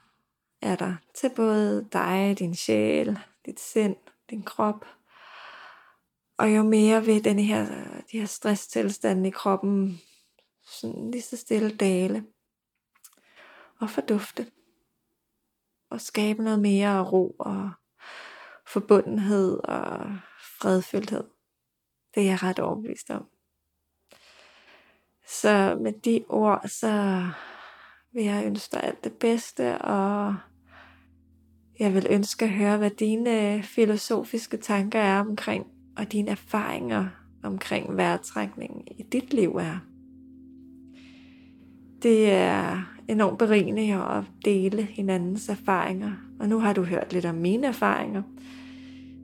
er 0.63 0.77
der 0.77 0.97
til 1.15 1.31
både 1.37 1.89
dig, 1.93 2.39
din 2.39 2.55
sjæl, 2.55 3.19
dit 3.47 3.61
sind, 3.61 3.97
din 4.31 4.43
krop. 4.43 4.87
Og 6.39 6.57
jo 6.57 6.63
mere 6.63 7.05
vil 7.05 7.25
den 7.25 7.39
her, 7.39 7.85
de 8.13 8.19
her 8.19 8.27
stresstilstande 8.27 9.29
i 9.29 9.31
kroppen 9.31 10.01
sådan 10.65 11.11
lige 11.11 11.23
så 11.23 11.37
stille 11.37 11.77
dale 11.77 12.27
og 13.81 13.91
fordufte 13.91 14.51
og 15.91 16.01
skabe 16.01 16.43
noget 16.43 16.61
mere 16.61 17.03
ro 17.03 17.37
og 17.39 17.71
forbundenhed 18.67 19.61
og 19.65 20.19
fredfyldthed. 20.61 21.25
Det 22.15 22.23
er 22.23 22.27
jeg 22.27 22.43
ret 22.43 22.59
overbevist 22.59 23.11
om. 23.11 23.32
Så 25.41 25.79
med 25.81 25.93
de 26.05 26.21
ord, 26.29 26.63
så 26.67 27.23
vil 28.15 28.25
jeg 28.25 28.47
ønske 28.47 28.73
dig 28.73 28.85
alt 28.85 29.05
det 29.05 29.13
bedste, 29.13 29.79
og 29.79 30.37
jeg 31.79 31.95
vil 31.95 32.07
ønske 32.11 32.45
at 32.45 32.51
høre, 32.51 32.79
hvad 32.79 32.91
dine 32.91 33.63
filosofiske 33.63 34.57
tanker 34.57 34.99
er 34.99 35.21
omkring, 35.21 35.67
og 35.97 36.13
dine 36.13 36.31
erfaringer 36.31 37.09
omkring 37.43 37.97
vejrtrækningen 37.97 38.83
i 38.87 39.03
dit 39.03 39.35
liv 39.35 39.51
er. 39.51 39.79
Det 42.03 42.33
er 42.33 42.83
enormt 43.09 43.39
berigende 43.39 43.95
at 43.95 44.25
dele 44.45 44.83
hinandens 44.83 45.49
erfaringer, 45.49 46.13
og 46.41 46.49
nu 46.49 46.59
har 46.59 46.73
du 46.73 46.83
hørt 46.83 47.13
lidt 47.13 47.25
om 47.25 47.35
mine 47.35 47.67
erfaringer, 47.67 48.23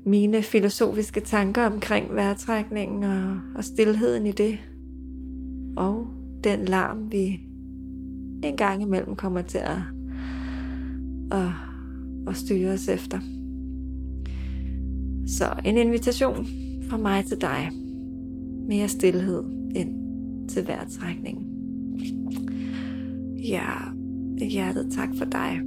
mine 0.07 0.42
filosofiske 0.42 1.21
tanker 1.21 1.66
omkring 1.66 2.14
vejrtrækningen 2.14 3.05
og, 3.05 3.40
og 3.57 3.64
stillheden 3.64 4.27
i 4.27 4.33
det, 4.33 4.59
og 5.78 6.06
den 6.44 6.64
larm, 6.64 7.12
vi 7.12 7.40
en 8.42 8.56
gang 8.56 8.82
imellem 8.82 9.16
kommer 9.16 9.42
til 9.42 9.58
at, 9.58 9.78
at, 11.32 11.48
at 12.28 12.36
styre 12.36 12.70
os 12.70 12.88
efter. 12.88 13.18
Så 15.26 15.44
en 15.64 15.76
invitation 15.76 16.46
fra 16.90 16.96
mig 16.96 17.24
til 17.24 17.40
dig. 17.40 17.70
Mere 18.68 18.88
stillhed 18.88 19.44
ind 19.74 19.94
til 20.48 20.66
vejrtrækningen. 20.66 21.44
Ja, 23.36 23.72
hjertet 24.40 24.92
tak 24.92 25.08
for 25.18 25.24
dig. 25.24 25.60